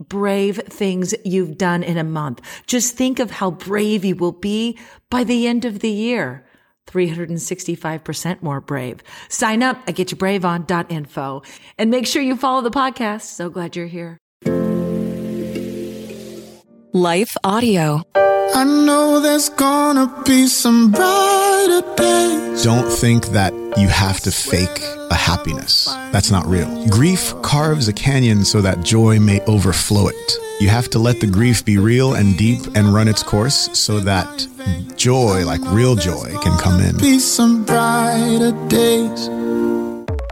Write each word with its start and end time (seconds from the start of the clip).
brave 0.00 0.56
things 0.66 1.14
you've 1.24 1.58
done 1.58 1.82
in 1.82 1.96
a 1.96 2.04
month. 2.04 2.40
Just 2.66 2.96
think 2.96 3.18
of 3.18 3.30
how 3.30 3.50
brave 3.50 4.04
you 4.04 4.16
will 4.16 4.32
be 4.32 4.78
by 5.10 5.24
the 5.24 5.46
end 5.46 5.64
of 5.64 5.80
the 5.80 5.90
year. 5.90 6.44
365% 6.86 8.42
more 8.42 8.60
brave. 8.60 9.02
Sign 9.28 9.62
up 9.62 9.76
at 9.86 9.94
getyourbraveon.info 9.96 11.42
and 11.76 11.90
make 11.90 12.06
sure 12.06 12.22
you 12.22 12.36
follow 12.36 12.62
the 12.62 12.70
podcast. 12.70 13.22
So 13.22 13.50
glad 13.50 13.76
you're 13.76 13.86
here. 13.86 14.18
Life 16.92 17.36
Audio. 17.44 18.02
I 18.54 18.64
know 18.64 19.20
there's 19.20 19.48
gonna 19.50 20.06
be 20.24 20.46
some 20.46 20.90
brighter 20.90 21.82
days. 21.96 22.64
Don't 22.64 22.90
think 22.90 23.26
that 23.28 23.52
you 23.76 23.88
have 23.88 24.20
to 24.20 24.32
fake 24.32 24.82
a 25.10 25.14
happiness. 25.14 25.86
That's 26.12 26.30
not 26.30 26.46
real. 26.46 26.86
Grief 26.88 27.34
carves 27.42 27.88
a 27.88 27.92
canyon 27.92 28.44
so 28.44 28.60
that 28.62 28.82
joy 28.82 29.20
may 29.20 29.40
overflow 29.46 30.08
it. 30.08 30.32
You 30.60 30.68
have 30.70 30.90
to 30.90 30.98
let 30.98 31.20
the 31.20 31.26
grief 31.26 31.64
be 31.64 31.78
real 31.78 32.14
and 32.14 32.36
deep 32.36 32.60
and 32.74 32.92
run 32.92 33.06
its 33.06 33.22
course 33.22 33.70
so 33.78 34.00
that 34.00 34.46
joy, 34.96 35.44
like 35.46 35.60
real 35.66 35.94
joy, 35.94 36.34
can 36.42 36.58
come 36.58 36.80
in. 36.80 36.96
Be 36.98 37.20
some 37.20 37.64
brighter 37.64 38.52
days. 38.68 39.28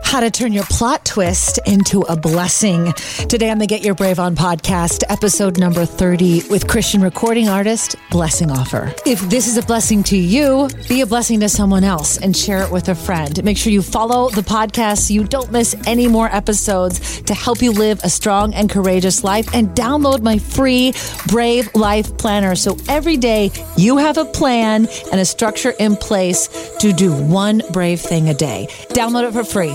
How 0.06 0.20
to 0.20 0.30
turn 0.30 0.52
your 0.52 0.64
plot 0.64 1.04
twist 1.04 1.58
into 1.66 2.00
a 2.02 2.16
blessing. 2.16 2.92
Today 3.28 3.50
on 3.50 3.58
the 3.58 3.66
Get 3.66 3.82
Your 3.82 3.94
Brave 3.94 4.20
On 4.20 4.36
podcast, 4.36 5.02
episode 5.10 5.58
number 5.58 5.84
30 5.84 6.44
with 6.48 6.68
Christian 6.68 7.02
recording 7.02 7.48
artist 7.48 7.96
Blessing 8.10 8.48
Offor. 8.48 8.98
If 9.04 9.20
this 9.22 9.48
is 9.48 9.58
a 9.58 9.62
blessing 9.62 10.04
to 10.04 10.16
you, 10.16 10.70
be 10.88 11.00
a 11.00 11.06
blessing 11.06 11.40
to 11.40 11.48
someone 11.48 11.82
else 11.84 12.18
and 12.18 12.34
share 12.34 12.62
it 12.62 12.70
with 12.70 12.88
a 12.88 12.94
friend. 12.94 13.42
Make 13.44 13.58
sure 13.58 13.72
you 13.72 13.82
follow 13.82 14.30
the 14.30 14.42
podcast 14.42 15.08
so 15.08 15.12
you 15.12 15.24
don't 15.24 15.50
miss 15.50 15.74
any 15.86 16.06
more 16.06 16.34
episodes 16.34 17.20
to 17.22 17.34
help 17.34 17.60
you 17.60 17.72
live 17.72 18.00
a 18.04 18.08
strong 18.08 18.54
and 18.54 18.70
courageous 18.70 19.24
life 19.24 19.52
and 19.54 19.70
download 19.70 20.22
my 20.22 20.38
free 20.38 20.94
Brave 21.26 21.68
Life 21.74 22.16
Planner. 22.16 22.54
So 22.54 22.78
every 22.88 23.18
day 23.18 23.50
you 23.76 23.98
have 23.98 24.16
a 24.16 24.24
plan 24.24 24.88
and 25.10 25.20
a 25.20 25.26
structure 25.26 25.74
in 25.78 25.96
place 25.96 26.48
to 26.78 26.92
do 26.92 27.12
one 27.12 27.60
brave 27.72 28.00
thing 28.00 28.30
a 28.30 28.34
day. 28.34 28.68
Download 28.90 29.28
it 29.28 29.32
for 29.32 29.44
free 29.44 29.74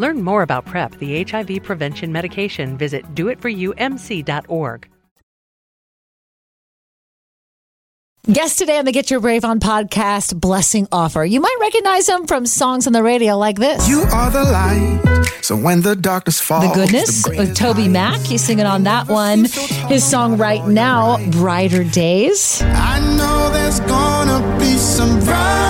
Learn 0.00 0.22
more 0.22 0.42
about 0.42 0.64
PrEP, 0.64 0.96
the 0.96 1.22
HIV 1.24 1.62
prevention 1.62 2.10
medication. 2.10 2.78
Visit 2.78 3.04
doitforyoumc.org. 3.14 4.88
Guest 8.30 8.58
today 8.58 8.78
on 8.78 8.84
the 8.84 8.92
Get 8.92 9.10
Your 9.10 9.20
Brave 9.20 9.44
On 9.44 9.60
podcast, 9.60 10.38
Blessing 10.38 10.86
Offor. 10.86 11.28
You 11.28 11.40
might 11.40 11.56
recognize 11.60 12.08
him 12.08 12.26
from 12.26 12.46
songs 12.46 12.86
on 12.86 12.92
the 12.92 13.02
radio 13.02 13.36
like 13.36 13.56
this. 13.56 13.88
You 13.88 14.00
are 14.00 14.30
the 14.30 14.42
light. 14.44 15.26
So 15.42 15.56
when 15.56 15.82
the 15.82 15.96
darkness 15.96 16.40
falls, 16.40 16.68
The 16.68 16.74
Goodness 16.74 17.24
the 17.24 17.36
with 17.36 17.56
Toby 17.56 17.88
Mac. 17.88 18.20
He's 18.20 18.42
singing 18.42 18.66
on 18.66 18.84
that 18.84 19.08
one. 19.08 19.46
His 19.88 20.04
song 20.04 20.36
right 20.36 20.66
now, 20.66 21.18
Brighter 21.30 21.84
Days. 21.84 22.62
I 22.62 23.00
know 23.16 23.50
there's 23.52 23.80
gonna 23.80 24.58
be 24.58 24.76
some 24.76 25.18
brighter 25.20 25.69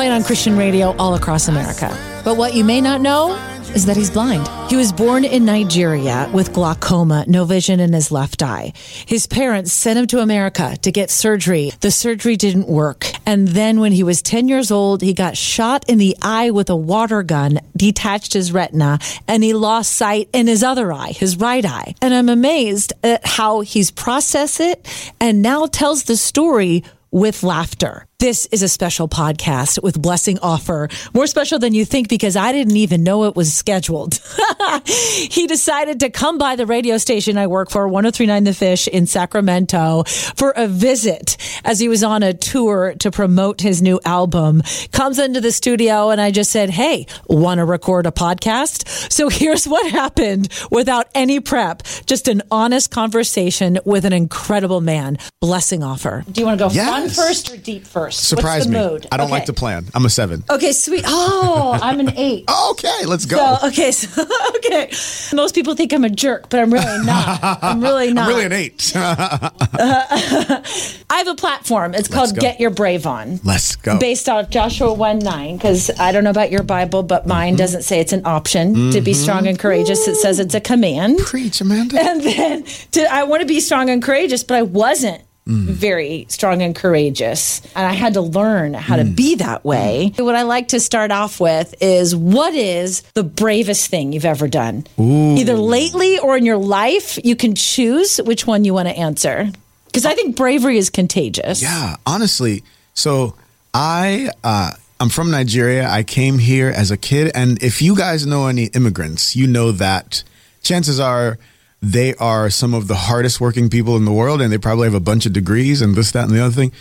Playing 0.00 0.12
on 0.12 0.24
Christian 0.24 0.56
radio 0.56 0.96
all 0.96 1.14
across 1.14 1.46
America. 1.46 1.94
But 2.24 2.38
what 2.38 2.54
you 2.54 2.64
may 2.64 2.80
not 2.80 3.02
know 3.02 3.34
is 3.74 3.84
that 3.84 3.98
he's 3.98 4.10
blind. 4.10 4.48
He 4.70 4.74
was 4.74 4.94
born 4.94 5.26
in 5.26 5.44
Nigeria 5.44 6.26
with 6.32 6.54
glaucoma, 6.54 7.26
no 7.28 7.44
vision 7.44 7.80
in 7.80 7.92
his 7.92 8.10
left 8.10 8.42
eye. 8.42 8.72
His 9.04 9.26
parents 9.26 9.74
sent 9.74 9.98
him 9.98 10.06
to 10.06 10.20
America 10.20 10.78
to 10.80 10.90
get 10.90 11.10
surgery. 11.10 11.72
The 11.80 11.90
surgery 11.90 12.36
didn't 12.36 12.66
work. 12.66 13.12
And 13.26 13.48
then 13.48 13.78
when 13.78 13.92
he 13.92 14.02
was 14.02 14.22
10 14.22 14.48
years 14.48 14.70
old, 14.70 15.02
he 15.02 15.12
got 15.12 15.36
shot 15.36 15.86
in 15.86 15.98
the 15.98 16.16
eye 16.22 16.50
with 16.50 16.70
a 16.70 16.76
water 16.76 17.22
gun, 17.22 17.60
detached 17.76 18.32
his 18.32 18.52
retina, 18.52 19.00
and 19.28 19.44
he 19.44 19.52
lost 19.52 19.92
sight 19.92 20.30
in 20.32 20.46
his 20.46 20.62
other 20.62 20.94
eye, 20.94 21.12
his 21.12 21.36
right 21.36 21.66
eye. 21.66 21.94
And 22.00 22.14
I'm 22.14 22.30
amazed 22.30 22.94
at 23.04 23.26
how 23.26 23.60
he's 23.60 23.90
processed 23.90 24.60
it 24.60 25.12
and 25.20 25.42
now 25.42 25.66
tells 25.66 26.04
the 26.04 26.16
story 26.16 26.84
with 27.10 27.42
laughter. 27.42 28.06
This 28.20 28.44
is 28.52 28.62
a 28.62 28.68
special 28.68 29.08
podcast 29.08 29.82
with 29.82 30.00
Blessing 30.00 30.36
Offor. 30.36 30.92
More 31.14 31.26
special 31.26 31.58
than 31.58 31.72
you 31.72 31.86
think 31.86 32.10
because 32.10 32.36
I 32.36 32.52
didn't 32.52 32.76
even 32.76 33.02
know 33.02 33.24
it 33.24 33.34
was 33.34 33.50
scheduled. 33.54 34.20
he 34.84 35.46
decided 35.46 36.00
to 36.00 36.10
come 36.10 36.36
by 36.36 36.54
the 36.54 36.66
radio 36.66 36.98
station 36.98 37.38
I 37.38 37.46
work 37.46 37.70
for, 37.70 37.88
1039 37.88 38.44
The 38.44 38.52
Fish 38.52 38.88
in 38.88 39.06
Sacramento, 39.06 40.04
for 40.36 40.50
a 40.50 40.68
visit 40.68 41.38
as 41.64 41.80
he 41.80 41.88
was 41.88 42.04
on 42.04 42.22
a 42.22 42.34
tour 42.34 42.94
to 42.98 43.10
promote 43.10 43.62
his 43.62 43.80
new 43.80 43.98
album. 44.04 44.60
Comes 44.92 45.18
into 45.18 45.40
the 45.40 45.50
studio 45.50 46.10
and 46.10 46.20
I 46.20 46.30
just 46.30 46.50
said, 46.50 46.68
Hey, 46.68 47.06
want 47.26 47.56
to 47.56 47.64
record 47.64 48.04
a 48.06 48.10
podcast? 48.10 48.86
So 49.10 49.30
here's 49.30 49.66
what 49.66 49.90
happened 49.92 50.50
without 50.70 51.08
any 51.14 51.40
prep, 51.40 51.84
just 52.04 52.28
an 52.28 52.42
honest 52.50 52.90
conversation 52.90 53.78
with 53.86 54.04
an 54.04 54.12
incredible 54.12 54.82
man. 54.82 55.16
Blessing 55.40 55.80
Offor. 55.80 56.30
Do 56.30 56.42
you 56.42 56.46
want 56.46 56.58
to 56.58 56.66
go 56.68 56.70
Yes. 56.70 57.16
fun 57.16 57.26
first 57.26 57.50
or 57.50 57.56
deep 57.56 57.86
first? 57.86 58.09
Surprise 58.10 58.60
What's 58.60 58.66
the 58.66 58.72
me. 58.72 58.88
mood? 58.88 59.06
I 59.12 59.16
don't 59.16 59.26
Okay. 59.26 59.32
like 59.32 59.44
to 59.46 59.52
plan. 59.52 59.86
I'm 59.94 60.04
a 60.04 60.10
seven. 60.10 60.44
Okay, 60.50 60.72
sweet. 60.72 61.04
Oh, 61.06 61.78
I'm 61.80 62.00
an 62.00 62.12
eight. 62.16 62.48
Okay, 62.70 63.04
let's 63.04 63.26
go. 63.26 63.36
So 63.36 63.68
okay, 63.68 63.90
so, 63.90 64.22
okay. 64.56 64.90
Most 65.34 65.54
people 65.54 65.74
think 65.74 65.92
I'm 65.92 66.04
a 66.04 66.08
jerk, 66.10 66.48
but 66.48 66.60
I'm 66.60 66.72
really 66.72 67.04
not. 67.04 67.40
I'm 67.42 67.80
really 67.80 68.12
not. 68.12 68.22
I'm 68.28 68.28
really 68.28 68.44
an 68.44 68.52
eight. 68.52 68.92
I 68.94 70.92
have 71.10 71.28
a 71.28 71.34
platform. 71.34 71.94
It's 71.94 72.08
called. 72.08 72.36
Get 72.36 72.60
Your 72.60 72.70
Brave 72.70 73.06
On. 73.06 73.40
Let's 73.44 73.76
go. 73.76 73.98
Based 73.98 74.28
off 74.28 74.50
Joshua 74.50 74.92
1 74.92 75.18
9, 75.18 75.56
because 75.56 75.90
I 75.98 76.12
don't 76.12 76.24
know 76.24 76.30
about 76.30 76.50
your 76.50 76.62
Bible, 76.62 77.02
but 77.02 77.26
mine 77.26 77.52
mm-hmm. 77.52 77.58
doesn't 77.58 77.82
say 77.82 78.00
it's 78.00 78.12
an 78.12 78.22
option 78.24 78.90
to 78.92 79.00
be 79.00 79.12
mm-hmm. 79.12 79.22
strong 79.22 79.46
and 79.46 79.58
courageous. 79.58 80.06
It 80.06 80.16
says 80.16 80.38
it's 80.38 80.54
a 80.54 80.60
command. 80.60 81.18
Preach, 81.18 81.60
Amanda. 81.60 82.00
And 82.00 82.20
then 82.22 82.64
to, 82.92 83.12
I 83.12 83.24
want 83.24 83.42
to 83.42 83.46
be 83.46 83.60
strong 83.60 83.90
and 83.90 84.02
courageous, 84.02 84.44
but 84.44 84.56
I 84.56 84.62
wasn't 84.62 85.22
Mm. 85.50 85.64
very 85.64 86.26
strong 86.28 86.62
and 86.62 86.76
courageous. 86.76 87.60
And 87.74 87.84
I 87.84 87.92
had 87.92 88.14
to 88.14 88.20
learn 88.20 88.72
how 88.74 88.94
to 88.94 89.02
mm. 89.02 89.16
be 89.16 89.34
that 89.36 89.64
way. 89.64 90.12
Mm. 90.14 90.24
What 90.24 90.36
I 90.36 90.42
like 90.42 90.68
to 90.68 90.78
start 90.78 91.10
off 91.10 91.40
with 91.40 91.74
is 91.80 92.14
what 92.14 92.54
is 92.54 93.02
the 93.14 93.24
bravest 93.24 93.90
thing 93.90 94.12
you've 94.12 94.24
ever 94.24 94.46
done? 94.46 94.86
Either 94.96 95.54
lately 95.54 96.20
or 96.20 96.36
in 96.36 96.46
your 96.46 96.56
life, 96.56 97.18
you 97.24 97.34
can 97.34 97.56
choose 97.56 98.18
which 98.18 98.46
one 98.46 98.64
you 98.64 98.74
want 98.74 98.88
to 98.88 98.96
answer. 98.96 99.50
Because 99.86 100.06
I 100.06 100.14
think 100.14 100.36
bravery 100.36 100.78
is 100.78 100.88
contagious. 100.88 101.62
Yeah, 101.62 101.96
honestly. 102.06 102.62
So 102.94 103.34
I 103.74 104.30
uh, 104.44 104.70
I'm 105.00 105.08
from 105.08 105.32
Nigeria. 105.32 105.88
I 105.88 106.04
came 106.04 106.38
here 106.38 106.68
as 106.68 106.92
a 106.92 106.96
kid, 106.96 107.32
and 107.34 107.60
if 107.60 107.82
you 107.82 107.96
guys 107.96 108.24
know 108.24 108.46
any 108.46 108.66
immigrants, 108.66 109.34
you 109.34 109.48
know 109.48 109.72
that 109.72 110.22
chances 110.62 111.00
are 111.00 111.38
they 111.82 112.14
are 112.16 112.50
some 112.50 112.74
of 112.74 112.88
the 112.88 112.94
hardest 112.94 113.40
working 113.40 113.70
people 113.70 113.96
in 113.96 114.04
the 114.04 114.12
world, 114.12 114.40
and 114.40 114.52
they 114.52 114.58
probably 114.58 114.86
have 114.86 114.94
a 114.94 115.00
bunch 115.00 115.26
of 115.26 115.32
degrees 115.32 115.80
and 115.80 115.94
this, 115.94 116.12
that, 116.12 116.24
and 116.24 116.32
the 116.32 116.44
other 116.44 116.54
thing. 116.54 116.72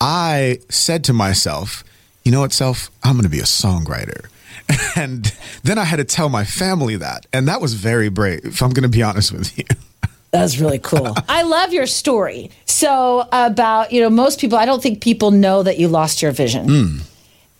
I 0.00 0.60
said 0.68 1.04
to 1.04 1.12
myself, 1.12 1.82
you 2.24 2.32
know 2.32 2.40
what, 2.40 2.52
self, 2.52 2.90
I'm 3.02 3.12
going 3.12 3.24
to 3.24 3.28
be 3.28 3.40
a 3.40 3.44
songwriter. 3.44 4.26
And 4.96 5.34
then 5.64 5.76
I 5.76 5.84
had 5.84 5.96
to 5.96 6.04
tell 6.04 6.28
my 6.28 6.44
family 6.44 6.96
that. 6.96 7.26
And 7.32 7.48
that 7.48 7.60
was 7.60 7.74
very 7.74 8.08
brave, 8.08 8.44
if 8.44 8.62
I'm 8.62 8.70
going 8.70 8.84
to 8.84 8.88
be 8.88 9.02
honest 9.02 9.32
with 9.32 9.58
you. 9.58 9.64
That's 10.30 10.58
really 10.58 10.78
cool. 10.78 11.14
I 11.28 11.42
love 11.42 11.72
your 11.72 11.86
story. 11.86 12.50
So 12.64 13.28
about, 13.32 13.92
you 13.92 14.00
know, 14.00 14.08
most 14.08 14.40
people, 14.40 14.56
I 14.56 14.64
don't 14.64 14.82
think 14.82 15.02
people 15.02 15.32
know 15.32 15.64
that 15.64 15.78
you 15.78 15.88
lost 15.88 16.22
your 16.22 16.30
vision. 16.30 16.68
Hmm. 16.68 16.96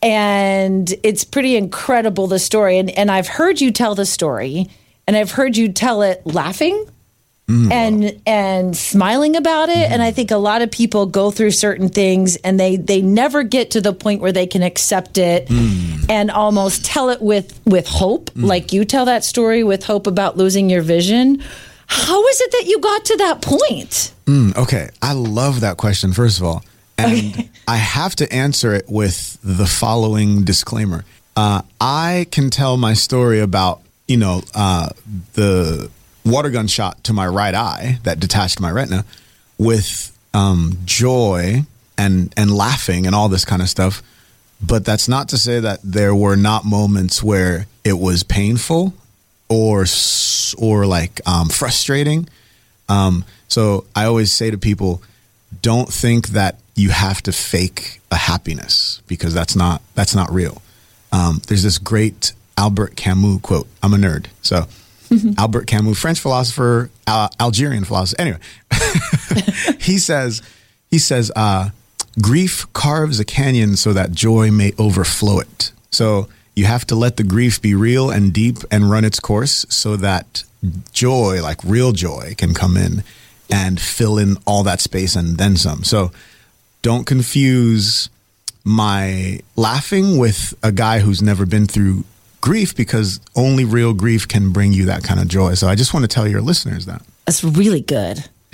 And 0.01 0.93
it's 1.03 1.23
pretty 1.23 1.57
incredible 1.57 2.27
the 2.27 2.39
story. 2.39 2.77
And 2.77 2.89
and 2.91 3.11
I've 3.11 3.27
heard 3.27 3.59
you 3.59 3.71
tell 3.71 3.95
the 3.95 4.05
story 4.05 4.67
and 5.07 5.15
I've 5.15 5.31
heard 5.31 5.55
you 5.57 5.71
tell 5.71 6.01
it 6.01 6.25
laughing 6.25 6.87
and 7.47 8.19
and 8.25 8.75
smiling 8.75 9.35
about 9.35 9.69
it. 9.69 9.91
And 9.91 10.01
I 10.01 10.11
think 10.11 10.31
a 10.31 10.37
lot 10.37 10.63
of 10.63 10.71
people 10.71 11.05
go 11.05 11.29
through 11.29 11.51
certain 11.51 11.89
things 11.89 12.37
and 12.37 12.59
they 12.59 12.75
they 12.75 13.01
never 13.01 13.43
get 13.43 13.71
to 13.71 13.81
the 13.81 13.93
point 13.93 14.21
where 14.21 14.31
they 14.31 14.47
can 14.47 14.63
accept 14.63 15.17
it 15.19 15.49
and 16.09 16.31
almost 16.31 16.85
tell 16.85 17.09
it 17.09 17.21
with 17.21 17.59
with 17.65 17.87
hope, 17.87 18.31
like 18.35 18.73
you 18.73 18.83
tell 18.83 19.05
that 19.05 19.23
story 19.23 19.63
with 19.63 19.85
hope 19.85 20.07
about 20.07 20.37
losing 20.37 20.69
your 20.69 20.81
vision. 20.81 21.43
How 21.87 22.27
is 22.27 22.41
it 22.41 22.51
that 22.53 22.65
you 22.65 22.79
got 22.79 23.05
to 23.05 23.17
that 23.17 23.41
point? 23.43 24.11
Mm, 24.25 24.57
okay, 24.57 24.89
I 25.03 25.13
love 25.13 25.59
that 25.61 25.77
question, 25.77 26.13
first 26.13 26.39
of 26.39 26.45
all. 26.45 26.63
And 26.97 27.47
I 27.67 27.77
have 27.77 28.15
to 28.15 28.33
answer 28.33 28.73
it 28.73 28.85
with 28.87 29.37
the 29.43 29.67
following 29.67 30.43
disclaimer. 30.43 31.05
Uh, 31.35 31.61
I 31.79 32.25
can 32.31 32.49
tell 32.49 32.77
my 32.77 32.93
story 32.93 33.39
about, 33.39 33.81
you 34.07 34.17
know, 34.17 34.41
uh, 34.53 34.89
the 35.33 35.89
water 36.23 36.49
gun 36.49 36.67
shot 36.67 37.03
to 37.05 37.13
my 37.13 37.27
right 37.27 37.53
eye 37.53 37.99
that 38.03 38.19
detached 38.19 38.59
my 38.59 38.71
retina 38.71 39.05
with 39.57 40.17
um, 40.33 40.77
joy 40.85 41.61
and, 41.97 42.33
and 42.35 42.51
laughing 42.51 43.05
and 43.05 43.15
all 43.15 43.29
this 43.29 43.45
kind 43.45 43.61
of 43.61 43.69
stuff. 43.69 44.01
But 44.61 44.85
that's 44.85 45.07
not 45.07 45.29
to 45.29 45.37
say 45.37 45.59
that 45.59 45.79
there 45.83 46.15
were 46.15 46.35
not 46.35 46.65
moments 46.65 47.21
where 47.21 47.67
it 47.83 47.93
was 47.93 48.23
painful 48.23 48.93
or 49.49 49.85
or 50.57 50.85
like 50.85 51.21
um, 51.25 51.49
frustrating. 51.49 52.27
Um, 52.89 53.25
so 53.47 53.85
I 53.95 54.05
always 54.05 54.31
say 54.31 54.51
to 54.51 54.57
people, 54.57 55.01
don't 55.61 55.91
think 55.91 56.29
that 56.29 56.59
you 56.75 56.89
have 56.89 57.21
to 57.23 57.31
fake 57.31 58.01
a 58.11 58.15
happiness 58.15 59.01
because 59.07 59.33
that's 59.33 59.55
not 59.55 59.81
that's 59.93 60.15
not 60.15 60.31
real. 60.31 60.61
Um, 61.11 61.41
there's 61.47 61.63
this 61.63 61.77
great 61.77 62.33
Albert 62.57 62.95
Camus 62.95 63.41
quote. 63.41 63.67
I'm 63.83 63.93
a 63.93 63.97
nerd, 63.97 64.27
so 64.41 64.65
Albert 65.37 65.67
Camus, 65.67 65.99
French 65.99 66.19
philosopher, 66.19 66.89
Al- 67.07 67.31
Algerian 67.39 67.83
philosopher. 67.83 68.21
Anyway, 68.21 68.39
he 69.79 69.97
says 69.97 70.41
he 70.89 70.99
says 70.99 71.31
uh, 71.35 71.69
grief 72.21 72.71
carves 72.73 73.19
a 73.19 73.25
canyon 73.25 73.75
so 73.75 73.93
that 73.93 74.11
joy 74.11 74.51
may 74.51 74.73
overflow 74.79 75.39
it. 75.39 75.71
So 75.91 76.27
you 76.55 76.65
have 76.65 76.85
to 76.87 76.95
let 76.95 77.17
the 77.17 77.23
grief 77.23 77.61
be 77.61 77.75
real 77.75 78.09
and 78.09 78.33
deep 78.33 78.57
and 78.71 78.89
run 78.89 79.03
its 79.05 79.19
course 79.19 79.65
so 79.69 79.97
that 79.97 80.43
joy, 80.93 81.41
like 81.41 81.59
real 81.63 81.91
joy, 81.91 82.33
can 82.37 82.53
come 82.53 82.77
in 82.77 83.03
and 83.49 83.79
fill 83.79 84.17
in 84.17 84.37
all 84.47 84.63
that 84.63 84.79
space 84.79 85.15
and 85.15 85.37
then 85.37 85.57
some. 85.57 85.83
So 85.83 86.11
don't 86.81 87.05
confuse 87.05 88.09
my 88.63 89.39
laughing 89.55 90.17
with 90.17 90.53
a 90.63 90.71
guy 90.71 90.99
who's 90.99 91.21
never 91.21 91.45
been 91.45 91.67
through 91.67 92.03
grief 92.45 92.75
because 92.75 93.19
only 93.35 93.65
real 93.65 93.93
grief 93.93 94.27
can 94.27 94.51
bring 94.51 94.71
you 94.71 94.85
that 94.85 95.03
kind 95.03 95.19
of 95.19 95.27
joy. 95.27 95.55
So 95.55 95.67
I 95.67 95.73
just 95.73 95.95
want 95.95 96.03
to 96.03 96.07
tell 96.07 96.27
your 96.27 96.41
listeners 96.41 96.85
that. 96.85 97.01
That's 97.25 97.43
really 97.43 97.81
good. 97.81 98.23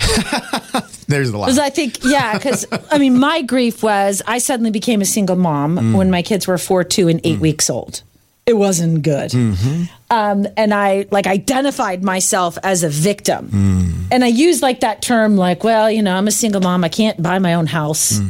There's 1.08 1.30
the 1.30 1.36
laugh. 1.36 1.48
Because 1.48 1.58
I 1.58 1.68
think, 1.68 2.02
yeah, 2.02 2.32
because 2.32 2.64
I 2.90 2.96
mean, 2.96 3.18
my 3.18 3.42
grief 3.42 3.82
was 3.82 4.22
I 4.26 4.38
suddenly 4.38 4.70
became 4.70 5.02
a 5.02 5.04
single 5.04 5.36
mom 5.36 5.76
mm. 5.76 5.94
when 5.94 6.10
my 6.10 6.22
kids 6.22 6.46
were 6.46 6.56
four, 6.56 6.84
two, 6.84 7.08
and 7.08 7.20
eight 7.22 7.36
mm. 7.36 7.42
weeks 7.42 7.68
old. 7.68 8.02
It 8.46 8.54
wasn't 8.54 9.02
good. 9.02 9.30
Mm-hmm. 9.30 9.84
Um, 10.10 10.46
and 10.56 10.72
I 10.72 11.06
like 11.10 11.26
identified 11.26 12.02
myself 12.02 12.56
as 12.64 12.82
a 12.82 12.88
victim. 12.88 13.48
Mm. 13.50 14.08
And 14.10 14.24
I 14.24 14.28
used 14.28 14.62
like 14.62 14.80
that 14.80 15.02
term, 15.02 15.36
like, 15.36 15.64
well, 15.64 15.90
you 15.90 16.02
know, 16.02 16.16
I'm 16.16 16.26
a 16.26 16.32
single 16.32 16.62
mom. 16.62 16.82
I 16.82 16.88
can't 16.88 17.22
buy 17.22 17.38
my 17.38 17.54
own 17.54 17.66
house. 17.66 18.20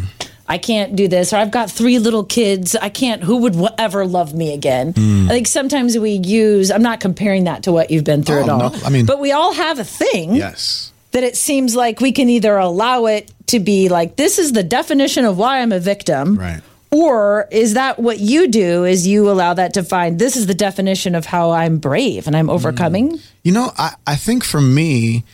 I 0.53 0.59
can't 0.59 0.95
do 0.95 1.09
this. 1.09 1.33
Or 1.33 1.37
I've 1.37 1.51
got 1.51 1.71
three 1.71 1.99
little 1.99 2.25
kids. 2.25 2.77
I 2.77 2.91
can't, 2.91 3.23
who 3.23 3.39
would 3.39 3.57
ever 3.79 4.05
love 4.05 4.35
me 4.35 4.53
again? 4.53 4.93
Hmm. 4.93 5.25
I 5.25 5.31
think 5.31 5.47
sometimes 5.47 5.97
we 5.97 6.11
use, 6.11 6.71
I'm 6.71 6.83
not 6.83 7.01
comparing 7.01 7.45
that 7.45 7.63
to 7.63 7.73
what 7.73 7.91
you've 7.91 8.05
been 8.05 8.23
through 8.23 8.41
Oh, 8.41 8.43
at 8.43 8.49
all. 8.51 8.59
no. 8.71 8.79
I 8.85 8.91
mean- 8.91 9.07
but 9.07 9.19
we 9.19 9.33
all 9.33 9.55
have 9.55 9.79
a 9.79 9.85
thing 9.85 10.35
yes. 10.35 10.93
that 11.13 11.25
it 11.25 11.39
seems 11.39 11.75
like 11.75 12.03
we 12.03 12.13
can 12.13 12.29
either 12.29 12.55
allow 12.59 13.07
it 13.07 13.33
to 13.47 13.61
be 13.61 13.89
like 13.89 14.17
this 14.17 14.39
is 14.39 14.53
the 14.53 14.63
definition 14.63 15.25
of 15.25 15.39
why 15.39 15.61
I'm 15.61 15.73
a 15.73 15.81
victim. 15.81 16.37
Right. 16.37 16.61
Or 16.91 17.49
is 17.51 17.73
that 17.73 17.99
what 17.99 18.19
you 18.19 18.47
do 18.47 18.85
is 18.85 19.07
you 19.07 19.31
allow 19.31 19.55
that 19.55 19.73
to 19.73 19.83
find 19.83 20.19
this 20.19 20.37
is 20.37 20.49
the 20.49 20.55
definition 20.55 21.15
of 21.15 21.25
how 21.25 21.53
I'm 21.53 21.79
brave 21.79 22.27
and 22.27 22.37
I'm 22.37 22.49
hmm. 22.49 22.51
overcoming? 22.51 23.19
You 23.43 23.53
know, 23.53 23.73
I, 23.79 23.95
I 24.07 24.17
think 24.17 24.45
for 24.45 24.61
me, 24.61 25.25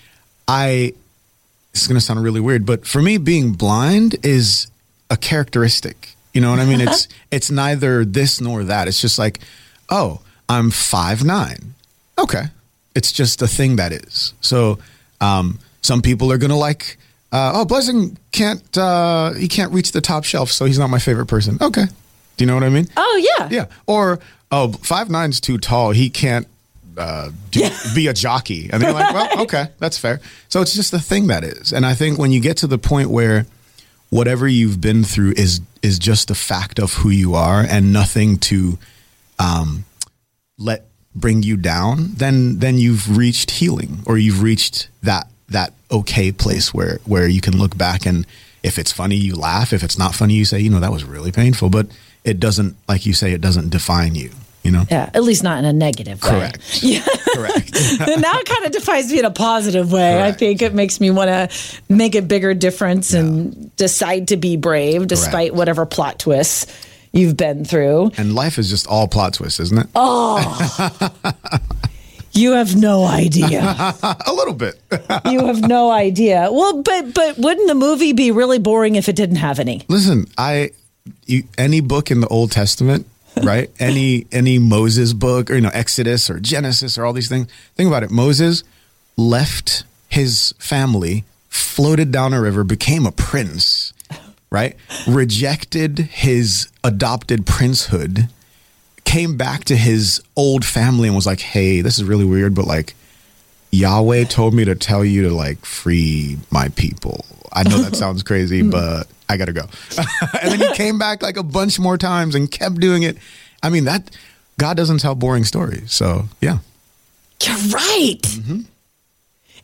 I 0.46 0.92
it's 1.74 1.88
going 1.88 1.98
to 1.98 2.00
sound 2.00 2.22
really 2.22 2.40
weird, 2.40 2.64
but 2.64 2.86
for 2.86 3.02
me, 3.02 3.18
being 3.18 3.54
blind 3.54 4.14
is 4.24 4.68
a 5.10 5.16
characteristic. 5.16 6.14
You 6.32 6.40
know 6.40 6.50
what 6.50 6.60
I 6.60 6.66
mean? 6.66 6.80
It's 6.80 7.08
it's 7.30 7.50
neither 7.50 8.04
this 8.04 8.40
nor 8.40 8.64
that. 8.64 8.88
It's 8.88 9.00
just 9.00 9.18
like, 9.18 9.40
oh, 9.88 10.20
I'm 10.48 10.70
five 10.70 11.24
nine. 11.24 11.74
Okay, 12.18 12.44
it's 12.94 13.12
just 13.12 13.42
a 13.42 13.48
thing 13.48 13.76
that 13.76 13.92
is. 13.92 14.34
So, 14.40 14.78
um, 15.20 15.58
some 15.82 16.02
people 16.02 16.32
are 16.32 16.38
going 16.38 16.50
to 16.50 16.56
like, 16.56 16.98
uh, 17.32 17.52
oh, 17.54 17.64
Blessing 17.64 18.18
can't 18.32 18.76
uh, 18.76 19.32
he 19.32 19.48
can't 19.48 19.72
reach 19.72 19.92
the 19.92 20.00
top 20.00 20.24
shelf, 20.24 20.50
so 20.50 20.64
he's 20.64 20.78
not 20.78 20.88
my 20.90 20.98
favorite 20.98 21.26
person. 21.26 21.58
Okay, 21.60 21.84
do 22.38 22.44
you 22.44 22.46
know 22.46 22.54
what 22.54 22.64
I 22.64 22.68
mean? 22.68 22.88
Oh 22.96 23.36
yeah. 23.38 23.48
Yeah. 23.50 23.66
Or 23.86 24.20
oh, 24.50 24.72
five 24.72 25.10
nine's 25.10 25.40
too 25.40 25.58
tall. 25.58 25.90
He 25.90 26.08
can't 26.08 26.46
uh, 26.96 27.30
do, 27.50 27.68
be 27.94 28.06
a 28.06 28.14
jockey. 28.14 28.70
And 28.72 28.82
they're 28.82 28.92
like, 28.92 29.12
well, 29.12 29.42
okay, 29.42 29.66
that's 29.78 29.98
fair. 29.98 30.20
So 30.48 30.60
it's 30.62 30.74
just 30.74 30.92
a 30.92 30.98
thing 30.98 31.26
that 31.28 31.44
is. 31.44 31.72
And 31.72 31.84
I 31.84 31.94
think 31.94 32.18
when 32.18 32.30
you 32.30 32.40
get 32.40 32.56
to 32.58 32.66
the 32.66 32.78
point 32.78 33.10
where 33.10 33.46
whatever 34.10 34.48
you've 34.48 34.80
been 34.80 35.04
through 35.04 35.32
is 35.36 35.60
is 35.82 35.98
just 35.98 36.30
a 36.30 36.34
fact 36.34 36.78
of 36.78 36.92
who 36.94 37.10
you 37.10 37.34
are 37.34 37.60
and 37.60 37.92
nothing 37.92 38.36
to 38.38 38.78
um, 39.38 39.84
let 40.58 40.86
bring 41.14 41.42
you 41.42 41.56
down, 41.56 42.14
then 42.14 42.58
then 42.58 42.78
you've 42.78 43.16
reached 43.16 43.50
healing 43.52 44.02
or 44.06 44.18
you've 44.18 44.42
reached 44.42 44.88
that 45.02 45.28
that 45.48 45.72
okay 45.90 46.32
place 46.32 46.74
where 46.74 46.98
where 47.04 47.28
you 47.28 47.40
can 47.40 47.56
look 47.58 47.76
back 47.76 48.06
and 48.06 48.26
If 48.62 48.78
it's 48.78 48.92
funny, 48.92 49.16
you 49.16 49.36
laugh. 49.36 49.72
If 49.72 49.82
it's 49.82 49.98
not 49.98 50.14
funny, 50.14 50.34
you 50.34 50.44
say, 50.44 50.58
you 50.60 50.68
know, 50.70 50.80
that 50.80 50.92
was 50.92 51.04
really 51.04 51.30
painful. 51.30 51.70
But 51.70 51.86
it 52.24 52.40
doesn't, 52.40 52.76
like 52.88 53.06
you 53.06 53.14
say, 53.14 53.32
it 53.32 53.40
doesn't 53.40 53.70
define 53.70 54.14
you. 54.16 54.30
You 54.64 54.72
know, 54.72 54.84
Yeah, 54.90 55.08
at 55.14 55.22
least 55.22 55.42
not 55.42 55.58
in 55.58 55.64
a 55.64 55.72
negative 55.72 56.22
way. 56.22 56.28
correct, 56.30 56.82
Yeah. 56.82 57.00
correct. 57.34 57.74
And 58.00 58.20
now 58.22 58.38
it 58.38 58.46
kind 58.46 58.66
of 58.66 58.72
defines 58.72 59.10
me 59.10 59.18
in 59.20 59.24
a 59.24 59.30
positive 59.30 59.90
way. 59.92 60.22
I 60.22 60.32
think 60.32 60.60
it 60.62 60.74
makes 60.74 61.00
me 61.00 61.10
want 61.10 61.28
to 61.28 61.48
make 61.88 62.14
a 62.14 62.22
bigger 62.22 62.52
difference 62.54 63.14
and 63.14 63.74
decide 63.76 64.28
to 64.28 64.36
be 64.36 64.56
brave 64.56 65.06
despite 65.06 65.54
whatever 65.54 65.86
plot 65.86 66.18
twists 66.18 66.66
you've 67.12 67.36
been 67.36 67.64
through. 67.64 68.10
And 68.18 68.34
life 68.34 68.58
is 68.58 68.68
just 68.68 68.86
all 68.86 69.08
plot 69.08 69.34
twists, 69.34 69.60
isn't 69.60 69.78
it? 69.78 69.86
Oh, 69.94 71.10
you 72.32 72.52
have 72.52 72.76
no 72.76 73.04
idea. 73.04 73.60
a 74.02 74.32
little 74.32 74.54
bit. 74.54 74.80
You 75.30 75.46
have 75.46 75.60
no 75.62 75.90
idea. 75.90 76.48
Well, 76.52 76.82
but 76.82 77.14
but 77.14 77.38
wouldn't 77.38 77.68
the 77.68 77.74
movie 77.74 78.12
be 78.12 78.30
really 78.32 78.58
boring 78.58 78.96
if 78.96 79.08
it 79.08 79.16
didn't 79.16 79.36
have 79.36 79.58
any? 79.58 79.82
Listen, 79.88 80.26
I 80.36 80.70
you, 81.26 81.44
any 81.56 81.80
book 81.80 82.10
in 82.10 82.20
the 82.20 82.28
Old 82.28 82.52
Testament, 82.52 83.06
right? 83.42 83.70
any 83.78 84.26
any 84.32 84.58
Moses 84.58 85.12
book 85.12 85.50
or 85.50 85.54
you 85.54 85.60
know 85.60 85.70
Exodus 85.72 86.30
or 86.30 86.40
Genesis 86.40 86.98
or 86.98 87.04
all 87.04 87.12
these 87.12 87.28
things. 87.28 87.48
Think 87.74 87.88
about 87.88 88.02
it. 88.02 88.10
Moses 88.10 88.64
left 89.16 89.84
his 90.08 90.54
family, 90.58 91.24
floated 91.48 92.10
down 92.10 92.32
a 92.32 92.40
river, 92.40 92.64
became 92.64 93.06
a 93.06 93.12
prince, 93.12 93.92
right? 94.50 94.76
Rejected 95.06 95.98
his 95.98 96.68
adopted 96.82 97.44
princehood, 97.44 98.28
came 99.04 99.36
back 99.36 99.64
to 99.64 99.76
his 99.76 100.22
old 100.36 100.64
family 100.64 101.08
and 101.08 101.16
was 101.16 101.26
like, 101.26 101.40
"Hey, 101.40 101.80
this 101.80 101.98
is 101.98 102.04
really 102.04 102.24
weird, 102.24 102.54
but 102.54 102.66
like 102.66 102.94
Yahweh 103.70 104.24
told 104.24 104.54
me 104.54 104.64
to 104.64 104.74
tell 104.74 105.04
you 105.04 105.22
to 105.24 105.30
like 105.30 105.64
free 105.64 106.38
my 106.50 106.68
people. 106.70 107.24
I 107.52 107.62
know 107.64 107.78
that 107.78 107.96
sounds 108.04 108.22
crazy, 108.22 108.62
but 108.62 109.06
I 109.28 109.36
gotta 109.36 109.52
go. 109.52 109.62
and 110.42 110.52
then 110.52 110.60
he 110.60 110.72
came 110.74 110.98
back 110.98 111.22
like 111.22 111.36
a 111.36 111.42
bunch 111.42 111.78
more 111.78 111.98
times 111.98 112.34
and 112.34 112.50
kept 112.50 112.76
doing 112.76 113.02
it. 113.02 113.18
I 113.62 113.70
mean, 113.70 113.84
that 113.84 114.10
God 114.58 114.76
doesn't 114.76 114.98
tell 114.98 115.14
boring 115.14 115.44
stories. 115.44 115.92
So 115.92 116.28
yeah. 116.40 116.58
You're 117.42 117.56
right. 117.56 118.20
Mm-hmm. 118.22 118.60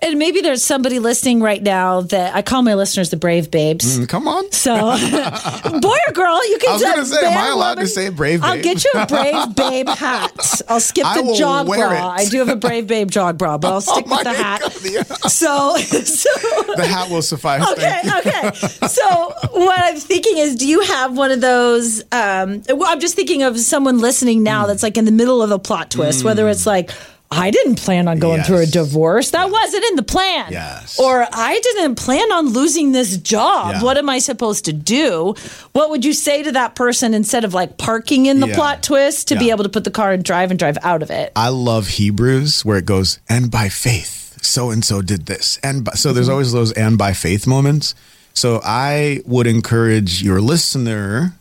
And 0.04 0.18
maybe 0.18 0.42
there's 0.42 0.62
somebody 0.62 0.98
listening 0.98 1.40
right 1.40 1.62
now 1.62 2.02
that 2.02 2.34
I 2.34 2.42
call 2.42 2.62
my 2.62 2.74
listeners 2.74 3.08
the 3.08 3.16
brave 3.16 3.50
babes. 3.50 3.98
Mm, 3.98 4.06
come 4.06 4.28
on. 4.28 4.52
So, 4.52 4.74
boy 5.80 5.96
or 6.08 6.12
girl, 6.12 6.46
you 6.50 6.58
can. 6.58 6.70
I 6.70 6.72
was 6.74 6.82
gonna 6.82 7.04
say, 7.06 7.24
am 7.26 7.38
I 7.38 7.48
allowed 7.48 7.76
to 7.76 7.86
say 7.86 8.10
brave 8.10 8.42
Babe? 8.42 8.50
I'll 8.50 8.62
get 8.62 8.84
you 8.84 8.90
a 8.94 9.06
brave 9.06 9.56
babe 9.56 9.88
hat. 9.88 10.60
I'll 10.68 10.80
skip 10.80 11.04
the 11.04 11.34
jog 11.38 11.66
bra. 11.68 12.10
I 12.10 12.26
do 12.26 12.38
have 12.38 12.50
a 12.50 12.56
brave 12.56 12.86
babe 12.86 13.10
jog 13.10 13.38
bra, 13.38 13.56
but 13.56 13.72
I'll 13.72 13.80
stick 13.94 14.06
my 14.06 14.16
with 14.16 14.24
the 14.24 14.34
hat. 14.34 14.60
God, 14.60 14.72
yeah. 14.84 15.02
So, 15.28 15.76
so 15.78 16.30
The 16.76 16.86
hat 16.86 17.08
will 17.10 17.22
suffice. 17.22 17.66
okay, 17.72 18.02
okay. 18.18 18.50
So 18.88 19.32
what 19.52 19.80
I'm 19.80 19.96
thinking 19.96 20.36
is, 20.36 20.54
do 20.56 20.68
you 20.68 20.82
have 20.82 21.16
one 21.16 21.30
of 21.30 21.40
those? 21.40 22.02
Um, 22.12 22.62
well, 22.68 22.84
I'm 22.86 23.00
just 23.00 23.16
thinking 23.16 23.42
of 23.42 23.58
someone 23.58 24.00
listening 24.00 24.42
now 24.42 24.66
that's 24.66 24.82
like 24.82 24.98
in 24.98 25.06
the 25.06 25.12
middle 25.12 25.40
of 25.42 25.50
a 25.50 25.58
plot 25.58 25.90
twist, 25.90 26.24
whether 26.24 26.46
it's 26.50 26.66
like. 26.66 26.90
I 27.34 27.50
didn't 27.50 27.76
plan 27.76 28.06
on 28.06 28.18
going 28.18 28.42
through 28.42 28.60
a 28.60 28.66
divorce. 28.66 29.30
That 29.30 29.50
wasn't 29.50 29.84
in 29.86 29.96
the 29.96 30.02
plan. 30.02 30.52
Yes. 30.52 31.00
Or 31.00 31.26
I 31.32 31.58
didn't 31.60 31.96
plan 31.96 32.30
on 32.32 32.48
losing 32.48 32.92
this 32.92 33.16
job. 33.16 33.74
Yeah. 33.74 33.82
What 33.82 33.98
am 33.98 34.08
I 34.08 34.20
supposed 34.20 34.66
to 34.66 34.72
do? 34.72 35.34
What 35.72 35.90
would 35.90 36.04
you 36.04 36.12
say 36.12 36.44
to 36.44 36.52
that 36.52 36.76
person 36.76 37.12
instead 37.12 37.44
of 37.44 37.52
like 37.52 37.76
parking 37.76 38.26
in 38.26 38.40
the 38.40 38.48
Yeah. 38.48 38.54
plot 38.54 38.82
twist 38.82 39.28
to 39.28 39.36
be 39.36 39.50
able 39.50 39.64
to 39.64 39.70
put 39.70 39.82
the 39.84 39.90
car 39.90 40.12
and 40.12 40.22
drive 40.22 40.50
and 40.50 40.58
drive 40.58 40.78
out 40.82 41.02
of 41.02 41.10
it? 41.10 41.32
I 41.34 41.48
love 41.48 41.88
Hebrews 41.88 42.64
where 42.64 42.78
it 42.78 42.86
goes, 42.86 43.18
and 43.28 43.50
by 43.50 43.68
faith, 43.68 44.38
so 44.40 44.70
and 44.70 44.84
so 44.84 45.02
did 45.02 45.26
this. 45.26 45.58
And 45.62 45.84
by, 45.84 45.92
so 45.92 46.12
there's 46.12 46.26
mm-hmm. 46.26 46.32
always 46.32 46.52
those 46.52 46.72
and 46.72 46.96
by 46.96 47.12
faith 47.14 47.46
moments. 47.46 47.94
So 48.32 48.60
I 48.64 49.22
would 49.26 49.46
encourage 49.46 50.22
your 50.22 50.40
listener 50.40 51.34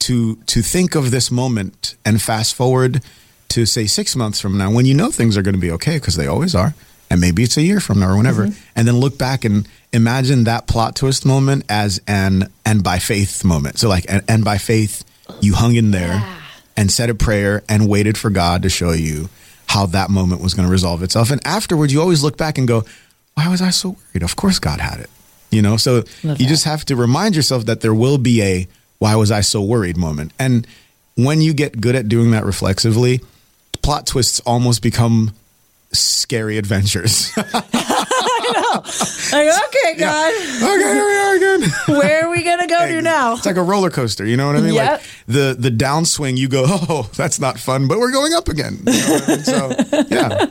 to 0.00 0.36
to 0.46 0.62
think 0.62 0.94
of 0.94 1.10
this 1.10 1.30
moment 1.30 1.96
and 2.04 2.20
fast 2.20 2.54
forward 2.54 3.02
to 3.52 3.66
say 3.66 3.86
six 3.86 4.16
months 4.16 4.40
from 4.40 4.58
now 4.58 4.70
when 4.70 4.86
you 4.86 4.94
know 4.94 5.10
things 5.10 5.36
are 5.36 5.42
going 5.42 5.54
to 5.54 5.60
be 5.60 5.70
okay 5.70 5.96
because 5.96 6.16
they 6.16 6.26
always 6.26 6.54
are 6.54 6.74
and 7.12 7.20
maybe 7.20 7.42
it's 7.42 7.58
a 7.58 7.62
year 7.62 7.78
from 7.78 8.00
now 8.00 8.10
or 8.10 8.16
whenever 8.16 8.46
mm-hmm. 8.46 8.70
and 8.74 8.88
then 8.88 8.96
look 8.96 9.18
back 9.18 9.44
and 9.44 9.68
imagine 9.92 10.44
that 10.44 10.66
plot 10.66 10.96
twist 10.96 11.26
moment 11.26 11.62
as 11.68 12.00
an 12.06 12.50
and 12.64 12.82
by 12.82 12.98
faith 12.98 13.44
moment. 13.44 13.78
So 13.78 13.88
like 13.90 14.06
and, 14.08 14.22
and 14.28 14.44
by 14.44 14.56
faith 14.56 15.04
you 15.42 15.54
hung 15.54 15.74
in 15.74 15.90
there 15.90 16.26
and 16.74 16.90
said 16.90 17.10
a 17.10 17.14
prayer 17.14 17.62
and 17.68 17.86
waited 17.86 18.16
for 18.16 18.30
god 18.30 18.62
to 18.62 18.70
show 18.70 18.92
you 18.92 19.28
how 19.66 19.84
that 19.86 20.08
moment 20.08 20.40
was 20.40 20.54
going 20.54 20.66
to 20.66 20.72
resolve 20.72 21.02
itself. 21.02 21.30
And 21.30 21.46
afterwards 21.46 21.92
you 21.92 22.00
always 22.00 22.22
look 22.22 22.38
back 22.38 22.56
and 22.56 22.66
go 22.66 22.84
why 23.34 23.48
was 23.48 23.60
i 23.60 23.68
so 23.68 23.90
worried? 23.90 24.22
Of 24.22 24.36
course 24.36 24.58
god 24.58 24.80
had 24.80 25.00
it. 25.00 25.10
You 25.50 25.60
know? 25.60 25.76
So 25.76 26.04
you 26.22 26.46
just 26.46 26.64
have 26.64 26.86
to 26.86 26.96
remind 26.96 27.36
yourself 27.36 27.66
that 27.66 27.82
there 27.82 27.94
will 27.94 28.16
be 28.16 28.42
a 28.42 28.66
why 29.00 29.16
was 29.16 29.30
i 29.30 29.42
so 29.42 29.60
worried? 29.60 29.98
moment. 29.98 30.32
And 30.38 30.66
when 31.14 31.42
you 31.42 31.52
get 31.52 31.78
good 31.78 31.94
at 31.94 32.08
doing 32.08 32.30
that 32.30 32.46
reflexively 32.46 33.20
plot 33.82 34.06
twists 34.06 34.40
almost 34.40 34.82
become 34.82 35.32
scary 35.92 36.56
adventures 36.56 37.30
I 37.36 38.52
know. 38.54 38.80
Like, 39.36 39.64
okay, 39.68 39.98
God, 39.98 40.32
okay 40.32 40.94
here 40.94 41.06
we 41.06 41.16
are 41.16 41.36
again 41.36 41.70
where 41.98 42.24
are 42.26 42.30
we 42.30 42.42
gonna 42.44 42.66
go 42.66 42.86
to 42.86 43.02
now? 43.02 43.34
it's 43.34 43.44
like 43.46 43.56
a 43.56 43.62
roller 43.62 43.90
coaster 43.90 44.24
you 44.26 44.36
know 44.36 44.46
what 44.46 44.56
i 44.56 44.60
mean 44.60 44.74
Yep. 44.74 44.90
like 45.00 45.02
the 45.26 45.56
the 45.58 45.70
downswing 45.70 46.36
you 46.38 46.48
go 46.48 46.64
oh 46.68 47.10
that's 47.14 47.38
not 47.40 47.58
fun 47.58 47.88
but 47.88 47.98
we're 47.98 48.12
going 48.12 48.32
up 48.34 48.48
again 48.48 48.78
you 48.86 48.92
know 48.92 49.08
what 49.10 49.28
I 49.28 49.34
mean? 49.34 49.44
so 49.44 50.04
yeah 50.08 50.46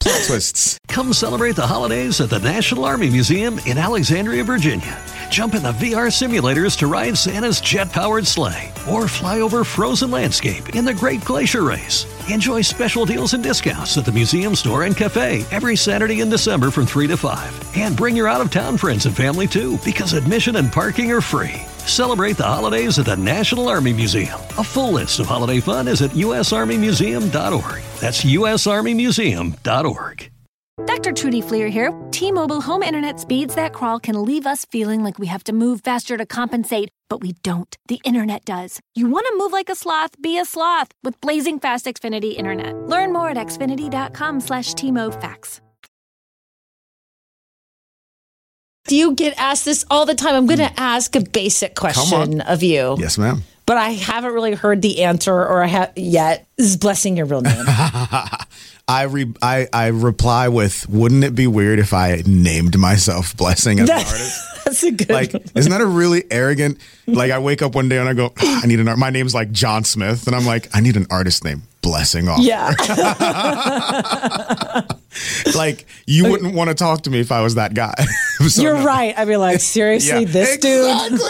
plot 0.00 0.20
twists 0.26 0.78
Come 0.88 1.12
celebrate 1.12 1.54
the 1.54 1.66
holidays 1.66 2.20
at 2.20 2.30
the 2.30 2.40
National 2.40 2.84
Army 2.84 3.08
Museum 3.10 3.60
in 3.60 3.78
Alexandria, 3.78 4.42
Virginia. 4.42 5.00
Jump 5.30 5.54
in 5.54 5.62
the 5.62 5.70
VR 5.70 6.08
simulators 6.10 6.76
to 6.78 6.88
ride 6.88 7.16
Santa's 7.16 7.60
jet 7.60 7.92
powered 7.92 8.26
sleigh 8.26 8.72
or 8.90 9.06
fly 9.06 9.38
over 9.40 9.62
frozen 9.62 10.10
landscape 10.10 10.70
in 10.74 10.84
the 10.84 10.92
Great 10.92 11.24
Glacier 11.24 11.62
Race. 11.62 12.06
Enjoy 12.30 12.62
special 12.62 13.04
deals 13.04 13.34
and 13.34 13.42
discounts 13.42 13.98
at 13.98 14.04
the 14.04 14.12
museum 14.12 14.54
store 14.54 14.84
and 14.84 14.96
cafe 14.96 15.44
every 15.50 15.74
Saturday 15.74 16.20
in 16.20 16.30
December 16.30 16.70
from 16.70 16.86
3 16.86 17.08
to 17.08 17.16
5. 17.16 17.76
And 17.76 17.96
bring 17.96 18.14
your 18.14 18.28
out 18.28 18.40
of 18.40 18.52
town 18.52 18.76
friends 18.76 19.04
and 19.04 19.16
family 19.16 19.48
too 19.48 19.80
because 19.84 20.12
admission 20.12 20.54
and 20.54 20.70
parking 20.70 21.10
are 21.10 21.20
free. 21.20 21.54
Celebrate 21.78 22.36
the 22.36 22.44
holidays 22.44 23.00
at 23.00 23.06
the 23.06 23.16
National 23.16 23.68
Army 23.68 23.92
Museum. 23.92 24.38
A 24.58 24.64
full 24.64 24.92
list 24.92 25.18
of 25.18 25.26
holiday 25.26 25.58
fun 25.58 25.88
is 25.88 26.02
at 26.02 26.12
usarmymuseum.org. 26.12 27.82
That's 28.00 28.24
usarmymuseum.org. 28.24 30.30
Dr. 30.86 31.12
Trudy 31.12 31.40
Fleer 31.40 31.68
here. 31.68 31.92
T 32.10 32.30
Mobile 32.32 32.60
home 32.60 32.82
internet 32.82 33.20
speeds 33.20 33.54
that 33.54 33.72
crawl 33.72 33.98
can 33.98 34.24
leave 34.24 34.46
us 34.46 34.64
feeling 34.66 35.02
like 35.02 35.18
we 35.18 35.26
have 35.26 35.44
to 35.44 35.52
move 35.52 35.80
faster 35.80 36.16
to 36.16 36.26
compensate, 36.26 36.90
but 37.08 37.20
we 37.20 37.32
don't. 37.42 37.76
The 37.88 38.00
internet 38.04 38.44
does. 38.44 38.80
You 38.94 39.08
want 39.08 39.26
to 39.26 39.34
move 39.36 39.52
like 39.52 39.68
a 39.68 39.74
sloth? 39.74 40.20
Be 40.20 40.38
a 40.38 40.44
sloth 40.44 40.88
with 41.02 41.20
blazing 41.20 41.58
fast 41.58 41.86
Xfinity 41.86 42.36
internet. 42.36 42.74
Learn 42.86 43.12
more 43.12 43.30
at 43.30 43.36
xfinity.com 43.36 44.40
slash 44.40 44.74
T-MoFax. 44.74 45.60
Do 48.88 48.96
you 48.96 49.14
get 49.14 49.34
asked 49.38 49.64
this 49.64 49.84
all 49.90 50.06
the 50.06 50.14
time? 50.14 50.34
I'm 50.34 50.46
going 50.46 50.58
to 50.58 50.80
ask 50.80 51.14
a 51.14 51.20
basic 51.20 51.76
question 51.76 52.40
of 52.40 52.62
you, 52.62 52.96
yes 52.98 53.18
ma'am 53.18 53.42
but 53.70 53.76
I 53.76 53.90
haven't 53.90 54.32
really 54.32 54.54
heard 54.54 54.82
the 54.82 55.04
answer 55.04 55.32
or 55.32 55.62
I 55.62 55.68
have 55.68 55.92
yet. 55.94 56.48
This 56.56 56.70
Is 56.70 56.76
blessing 56.76 57.16
your 57.16 57.26
real 57.26 57.40
name? 57.40 57.54
I, 58.90 59.02
re- 59.04 59.34
I 59.40 59.68
I 59.72 59.86
reply 59.88 60.48
with, 60.48 60.88
"Wouldn't 60.88 61.22
it 61.22 61.34
be 61.34 61.46
weird 61.46 61.78
if 61.78 61.92
I 61.94 62.22
named 62.26 62.76
myself 62.76 63.36
Blessing 63.36 63.78
as 63.78 63.88
an 63.88 63.96
artist?" 63.96 64.46
That's 64.64 64.82
a 64.82 64.90
good. 64.90 65.10
Like, 65.10 65.34
isn't 65.54 65.70
that 65.70 65.80
a 65.80 65.86
really 65.86 66.24
arrogant? 66.30 66.78
Like, 67.06 67.30
I 67.30 67.38
wake 67.38 67.62
up 67.62 67.74
one 67.74 67.88
day 67.88 67.98
and 67.98 68.08
I 68.08 68.14
go, 68.14 68.32
"I 68.36 68.66
need 68.66 68.80
an 68.80 68.88
art." 68.88 68.98
My 68.98 69.10
name's 69.10 69.34
like 69.34 69.52
John 69.52 69.84
Smith, 69.84 70.26
and 70.26 70.34
I'm 70.34 70.44
like, 70.44 70.68
I 70.74 70.80
need 70.80 70.96
an 70.96 71.06
artist 71.08 71.44
name, 71.44 71.62
Blessing 71.90 72.28
Off. 72.28 72.38
yeah. 72.40 72.70
like 75.56 75.86
you 76.06 76.30
wouldn't 76.30 76.54
want 76.54 76.70
to 76.70 76.74
talk 76.74 77.02
to 77.02 77.10
me 77.10 77.18
if 77.18 77.32
I 77.32 77.42
was 77.42 77.56
that 77.56 77.74
guy. 77.74 77.94
So, 78.40 78.62
You're 78.62 78.78
no. 78.78 78.86
right. 78.86 79.12
I'd 79.18 79.28
be 79.28 79.36
like, 79.36 79.60
seriously, 79.76 80.20
Yeah, 80.20 80.24
this 80.24 80.56
dude. 80.56 81.20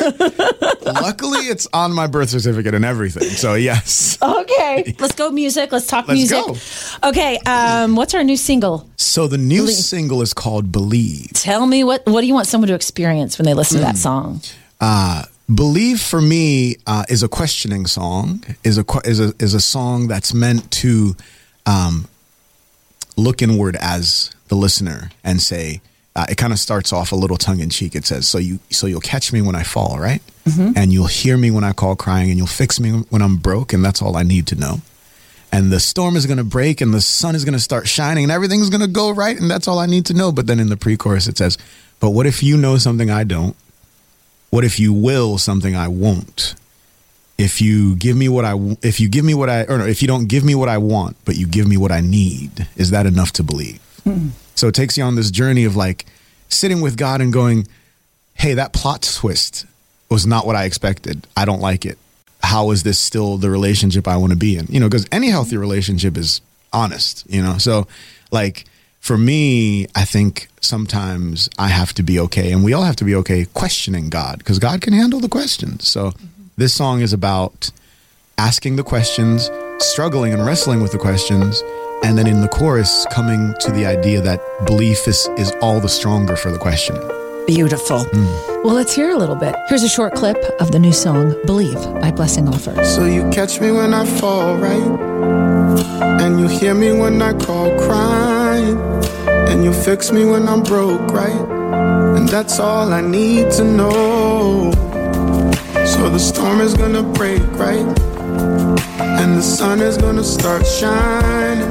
Luckily, 0.86 1.40
it's 1.40 1.66
on 1.72 1.92
my 1.92 2.06
birth 2.06 2.28
certificate 2.28 2.72
and 2.72 2.84
everything. 2.84 3.24
So 3.30 3.54
yes. 3.54 4.16
Okay, 4.22 4.94
let's 5.00 5.16
go 5.16 5.32
music. 5.32 5.72
Let's 5.72 5.88
talk 5.88 6.06
Let's 6.06 6.30
music. 6.30 6.62
Okay, 7.02 7.38
um, 7.46 7.96
what's 7.96 8.14
our 8.14 8.22
new 8.22 8.36
single? 8.36 8.88
So 8.94 9.26
the 9.26 9.38
new 9.38 9.66
single 9.66 10.22
is 10.22 10.32
called 10.32 10.70
"Believe." 10.70 11.32
Tell 11.32 11.66
me 11.66 11.82
what 11.82 12.06
what 12.06 12.20
do 12.20 12.28
you 12.28 12.34
want 12.34 12.46
someone 12.46 12.68
to 12.68 12.74
experience 12.74 13.38
when 13.38 13.46
they 13.46 13.54
listen 13.54 13.78
to 13.78 13.84
that 13.84 13.96
song? 13.96 14.40
Uh, 14.80 15.24
"Believe" 15.54 16.00
for 16.00 16.20
me 16.20 16.76
uh, 16.86 17.04
is 17.08 17.22
a 17.22 17.28
questioning 17.28 17.86
song. 17.86 18.44
is 18.64 18.78
a 18.78 18.84
is 19.04 19.20
a 19.20 19.32
is 19.38 19.54
a 19.54 19.60
song 19.60 20.08
that's 20.08 20.32
meant 20.34 20.70
to 20.72 21.16
um, 21.66 22.06
look 23.16 23.42
inward 23.42 23.76
as 23.80 24.30
the 24.48 24.54
listener 24.54 25.10
and 25.24 25.40
say. 25.40 25.80
Uh, 26.16 26.26
it 26.28 26.36
kind 26.36 26.52
of 26.52 26.58
starts 26.58 26.92
off 26.92 27.12
a 27.12 27.16
little 27.16 27.36
tongue 27.36 27.60
in 27.60 27.70
cheek. 27.70 27.94
It 27.94 28.04
says, 28.04 28.26
"So 28.26 28.38
you, 28.38 28.58
so 28.70 28.88
you'll 28.88 29.00
catch 29.00 29.32
me 29.32 29.40
when 29.42 29.54
I 29.54 29.62
fall, 29.62 29.96
right? 30.00 30.20
And 30.74 30.92
you'll 30.92 31.06
hear 31.06 31.36
me 31.36 31.52
when 31.52 31.62
I 31.62 31.72
call 31.72 31.94
crying, 31.94 32.30
and 32.30 32.36
you'll 32.36 32.48
fix 32.48 32.80
me 32.80 32.90
when 33.10 33.22
I'm 33.22 33.36
broke, 33.36 33.72
and 33.72 33.84
that's 33.84 34.02
all 34.02 34.16
I 34.16 34.22
need 34.24 34.46
to 34.48 34.56
know." 34.56 34.82
and 35.52 35.72
the 35.72 35.80
storm 35.80 36.14
is 36.14 36.26
going 36.26 36.38
to 36.38 36.44
break 36.44 36.80
and 36.80 36.94
the 36.94 37.00
sun 37.00 37.34
is 37.34 37.44
going 37.44 37.54
to 37.54 37.58
start 37.60 37.88
shining 37.88 38.22
and 38.22 38.30
everything's 38.30 38.70
going 38.70 38.80
to 38.80 38.86
go 38.86 39.10
right 39.10 39.36
and 39.40 39.50
that's 39.50 39.66
all 39.66 39.80
I 39.80 39.86
need 39.86 40.06
to 40.06 40.14
know. 40.14 40.30
But 40.30 40.46
then 40.46 40.60
in 40.60 40.68
the 40.68 40.76
pre-chorus 40.76 41.26
it 41.26 41.36
says, 41.36 41.58
"But 41.98 42.10
what 42.10 42.24
if 42.26 42.40
you 42.40 42.56
know 42.56 42.78
something 42.78 43.10
I 43.10 43.24
don't? 43.24 43.56
What 44.50 44.64
if 44.64 44.78
you 44.80 44.92
will 44.92 45.38
something 45.38 45.76
I 45.76 45.88
won't? 45.88 46.54
If 47.38 47.62
you 47.62 47.96
give 47.96 48.16
me 48.16 48.28
what 48.28 48.44
I 48.44 48.54
if 48.82 49.00
you 49.00 49.08
give 49.08 49.24
me 49.24 49.32
what 49.32 49.48
I 49.48 49.64
or 49.64 49.78
no, 49.78 49.86
if 49.86 50.02
you 50.02 50.08
don't 50.08 50.26
give 50.26 50.44
me 50.44 50.54
what 50.54 50.68
I 50.68 50.78
want, 50.78 51.16
but 51.24 51.36
you 51.36 51.46
give 51.46 51.66
me 51.66 51.76
what 51.76 51.90
I 51.90 52.00
need, 52.00 52.68
is 52.76 52.90
that 52.90 53.06
enough 53.06 53.32
to 53.32 53.42
believe? 53.42 53.80
Hmm. 54.04 54.28
So 54.54 54.68
it 54.68 54.74
takes 54.74 54.98
you 54.98 55.04
on 55.04 55.14
this 55.14 55.30
journey 55.30 55.64
of 55.64 55.74
like 55.74 56.04
sitting 56.48 56.82
with 56.82 56.98
God 56.98 57.22
and 57.22 57.32
going, 57.32 57.66
"Hey, 58.34 58.52
that 58.54 58.74
plot 58.74 59.02
twist 59.02 59.64
was 60.10 60.26
not 60.26 60.44
what 60.44 60.56
I 60.56 60.64
expected. 60.64 61.26
I 61.34 61.46
don't 61.46 61.62
like 61.62 61.86
it. 61.86 61.96
How 62.42 62.72
is 62.72 62.82
this 62.82 62.98
still 62.98 63.38
the 63.38 63.48
relationship 63.48 64.06
I 64.06 64.18
want 64.18 64.32
to 64.32 64.36
be 64.36 64.56
in?" 64.56 64.66
You 64.68 64.80
know, 64.80 64.88
because 64.88 65.06
any 65.10 65.30
healthy 65.30 65.56
relationship 65.56 66.18
is 66.18 66.42
honest, 66.74 67.24
you 67.28 67.42
know. 67.42 67.56
So 67.56 67.86
like 68.30 68.66
for 69.00 69.16
me, 69.18 69.86
I 69.94 70.04
think 70.04 70.48
sometimes 70.60 71.48
I 71.58 71.68
have 71.68 71.92
to 71.94 72.02
be 72.02 72.20
okay 72.20 72.52
and 72.52 72.62
we 72.62 72.72
all 72.74 72.82
have 72.82 72.96
to 72.96 73.04
be 73.04 73.14
okay 73.16 73.46
questioning 73.46 74.10
God 74.10 74.38
because 74.38 74.58
God 74.58 74.82
can 74.82 74.92
handle 74.92 75.20
the 75.20 75.28
questions. 75.28 75.88
So 75.88 76.12
this 76.56 76.74
song 76.74 77.00
is 77.00 77.12
about 77.12 77.70
asking 78.38 78.76
the 78.76 78.84
questions, 78.84 79.50
struggling 79.78 80.32
and 80.34 80.44
wrestling 80.44 80.82
with 80.82 80.92
the 80.92 80.98
questions, 80.98 81.62
and 82.04 82.16
then 82.16 82.26
in 82.26 82.40
the 82.42 82.48
chorus 82.48 83.06
coming 83.10 83.54
to 83.60 83.72
the 83.72 83.86
idea 83.86 84.20
that 84.20 84.40
belief 84.66 85.08
is 85.08 85.28
is 85.38 85.50
all 85.62 85.80
the 85.80 85.88
stronger 85.88 86.36
for 86.36 86.50
the 86.50 86.58
questioning. 86.58 87.02
Beautiful. 87.46 88.04
Hmm. 88.04 88.62
Well, 88.62 88.74
let's 88.74 88.94
hear 88.94 89.10
a 89.10 89.16
little 89.16 89.34
bit. 89.34 89.56
Here's 89.68 89.82
a 89.82 89.88
short 89.88 90.14
clip 90.14 90.36
of 90.60 90.70
the 90.70 90.78
new 90.78 90.92
song 90.92 91.34
Believe 91.46 91.82
by 92.00 92.10
Blessing 92.10 92.46
Offor's. 92.46 92.94
So 92.94 93.06
you 93.06 93.28
catch 93.30 93.60
me 93.60 93.72
when 93.72 93.92
I 93.92 94.04
fall, 94.04 94.56
right? 94.56 95.00
And 96.20 96.38
you 96.38 96.48
hear 96.48 96.74
me 96.74 96.92
when 96.92 97.20
I 97.20 97.32
call 97.32 97.76
crying. 97.80 98.39
And 99.50 99.64
you 99.64 99.72
fix 99.72 100.12
me 100.12 100.24
when 100.24 100.48
I'm 100.48 100.62
broke, 100.62 101.12
right? 101.12 101.40
And 102.16 102.28
that's 102.28 102.60
all 102.60 102.92
I 102.92 103.00
need 103.00 103.50
to 103.58 103.64
know. 103.64 104.70
So 105.84 106.08
the 106.08 106.20
storm 106.20 106.60
is 106.60 106.74
gonna 106.74 107.02
break, 107.02 107.42
right? 107.58 107.86
And 109.20 109.36
the 109.36 109.42
sun 109.42 109.80
is 109.80 109.96
gonna 109.96 110.22
start 110.22 110.64
shining. 110.64 111.68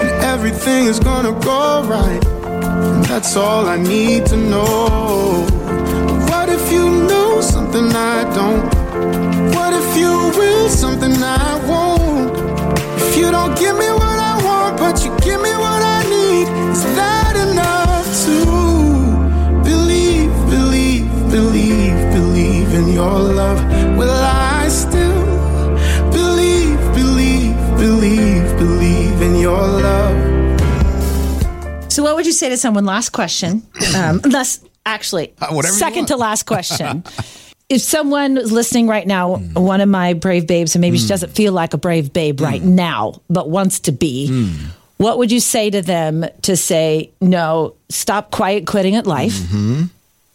And 0.00 0.10
everything 0.32 0.86
is 0.86 0.98
gonna 0.98 1.38
go 1.40 1.84
right. 1.84 2.24
And 2.24 3.04
that's 3.04 3.36
all 3.36 3.66
I 3.66 3.76
need 3.76 4.24
to 4.32 4.36
know. 4.36 5.46
What 6.30 6.48
if 6.48 6.72
you 6.72 6.88
know 7.10 7.42
something 7.42 7.94
I 7.94 8.24
don't? 8.38 8.64
What 9.54 9.74
if 9.74 9.88
you 9.98 10.12
will 10.38 10.68
something 10.70 11.12
I 11.22 11.66
won't? 11.68 11.87
Your 22.98 23.18
love? 23.20 23.60
Will 23.96 24.10
I 24.10 24.66
still 24.68 25.24
believe, 26.10 26.78
believe, 26.94 27.54
believe, 27.78 28.58
believe 28.58 29.22
in 29.22 29.36
your 29.36 29.56
love? 29.86 30.16
So, 31.92 32.02
what 32.02 32.16
would 32.16 32.26
you 32.26 32.32
say 32.32 32.48
to 32.48 32.56
someone? 32.56 32.84
Last 32.84 33.10
question. 33.10 33.62
Um, 33.96 34.20
last, 34.28 34.66
actually, 34.84 35.32
Uh, 35.40 35.62
second 35.62 36.06
to 36.06 36.16
last 36.16 36.42
question. 36.46 37.04
if 37.68 37.80
someone 37.82 38.36
is 38.36 38.50
listening 38.50 38.88
right 38.88 39.06
now, 39.06 39.36
one 39.36 39.80
of 39.80 39.88
my 39.88 40.14
brave 40.14 40.48
babes, 40.48 40.74
and 40.74 40.80
maybe 40.80 40.98
she 40.98 41.06
doesn't 41.06 41.30
feel 41.36 41.52
like 41.52 41.74
a 41.74 41.78
brave 41.78 42.12
babe 42.12 42.40
right 42.40 42.62
now, 42.62 43.20
but 43.30 43.48
wants 43.48 43.78
to 43.80 43.92
be, 43.92 44.50
what 44.96 45.18
would 45.18 45.30
you 45.30 45.38
say 45.38 45.70
to 45.70 45.82
them 45.82 46.26
to 46.42 46.56
say, 46.56 47.12
no, 47.20 47.74
stop 47.90 48.32
quiet 48.32 48.66
quitting 48.66 48.96
at 48.96 49.06
life? 49.06 49.38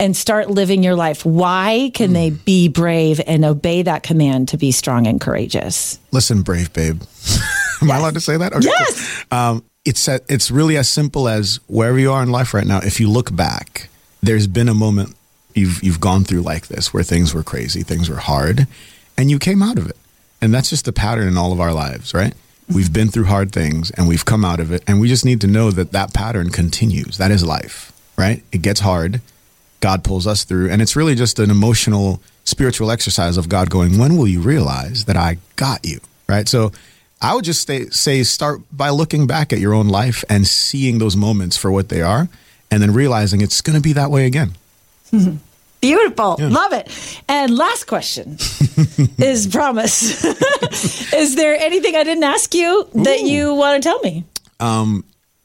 And 0.03 0.17
start 0.17 0.49
living 0.49 0.83
your 0.83 0.95
life. 0.95 1.23
Why 1.25 1.89
can 1.93 2.11
they 2.11 2.29
be 2.31 2.67
brave 2.67 3.21
and 3.25 3.45
obey 3.45 3.83
that 3.83 4.03
command 4.03 4.49
to 4.49 4.57
be 4.57 4.73
strong 4.73 5.07
and 5.07 5.21
courageous? 5.21 5.97
Listen, 6.11 6.41
brave 6.41 6.73
babe. 6.73 7.01
Am 7.81 7.89
I 7.89 7.97
allowed 7.97 8.15
to 8.15 8.19
say 8.19 8.35
that? 8.35 8.51
Okay, 8.51 8.65
Yes. 8.67 9.23
cool. 9.31 9.39
Um, 9.39 9.63
it's 9.85 10.05
a, 10.09 10.19
it's 10.27 10.51
really 10.51 10.75
as 10.75 10.89
simple 10.89 11.29
as 11.29 11.61
wherever 11.67 11.97
you 11.97 12.11
are 12.11 12.21
in 12.21 12.29
life 12.31 12.53
right 12.53 12.67
now. 12.67 12.79
If 12.79 12.99
you 12.99 13.09
look 13.09 13.33
back, 13.33 13.87
there's 14.21 14.45
been 14.45 14.67
a 14.67 14.73
moment 14.73 15.15
you've 15.55 15.81
you've 15.81 16.01
gone 16.01 16.25
through 16.25 16.41
like 16.41 16.67
this 16.67 16.93
where 16.93 17.03
things 17.03 17.33
were 17.33 17.43
crazy, 17.43 17.81
things 17.81 18.09
were 18.09 18.17
hard, 18.17 18.67
and 19.17 19.31
you 19.31 19.39
came 19.39 19.63
out 19.63 19.77
of 19.77 19.87
it. 19.89 19.95
And 20.41 20.53
that's 20.53 20.69
just 20.69 20.83
the 20.83 20.91
pattern 20.93 21.29
in 21.29 21.37
all 21.37 21.53
of 21.53 21.61
our 21.61 21.71
lives, 21.73 22.13
right? 22.13 22.33
We've 22.67 22.91
been 22.91 23.07
through 23.07 23.25
hard 23.25 23.53
things 23.53 23.89
and 23.91 24.07
we've 24.09 24.25
come 24.25 24.43
out 24.43 24.59
of 24.59 24.69
it, 24.73 24.83
and 24.85 24.99
we 24.99 25.07
just 25.07 25.23
need 25.23 25.39
to 25.41 25.47
know 25.47 25.71
that 25.71 25.93
that 25.93 26.13
pattern 26.13 26.49
continues. 26.49 27.17
That 27.19 27.31
is 27.31 27.43
life, 27.45 27.93
right? 28.17 28.43
It 28.51 28.61
gets 28.61 28.81
hard. 28.81 29.21
God 29.83 30.05
pulls 30.05 30.25
us 30.25 30.45
through. 30.45 30.69
And 30.69 30.81
it's 30.81 30.95
really 30.95 31.13
just 31.13 31.39
an 31.39 31.51
emotional, 31.51 32.21
spiritual 32.45 32.89
exercise 32.89 33.35
of 33.35 33.49
God 33.49 33.69
going, 33.69 33.97
when 33.97 34.15
will 34.15 34.29
you 34.29 34.39
realize 34.39 35.03
that 35.05 35.17
I 35.17 35.39
got 35.57 35.85
you? 35.85 35.99
Right. 36.29 36.47
So 36.47 36.71
I 37.21 37.35
would 37.35 37.43
just 37.43 37.59
stay, 37.59 37.87
say, 37.89 38.23
start 38.23 38.61
by 38.71 38.91
looking 38.91 39.27
back 39.27 39.51
at 39.51 39.59
your 39.59 39.73
own 39.73 39.89
life 39.89 40.23
and 40.29 40.47
seeing 40.47 40.99
those 40.99 41.17
moments 41.17 41.57
for 41.57 41.69
what 41.69 41.89
they 41.89 42.01
are, 42.01 42.29
and 42.71 42.81
then 42.81 42.93
realizing 42.93 43.41
it's 43.41 43.59
going 43.59 43.75
to 43.75 43.81
be 43.81 43.91
that 43.91 44.09
way 44.09 44.25
again. 44.25 44.53
Beautiful. 45.81 46.37
Love 46.39 46.71
it. 46.71 47.19
And 47.27 47.53
last 47.53 47.85
question 47.85 48.37
is 49.17 49.47
promise. 49.47 50.23
is 51.13 51.35
there 51.35 51.55
anything 51.57 51.97
I 51.97 52.05
didn't 52.05 52.23
ask 52.23 52.55
you 52.55 52.87
that 53.03 53.23
you 53.23 53.53
want 53.53 53.83
to 53.83 53.89
tell 53.89 53.99
me? 53.99 54.23
Um, 54.61 55.03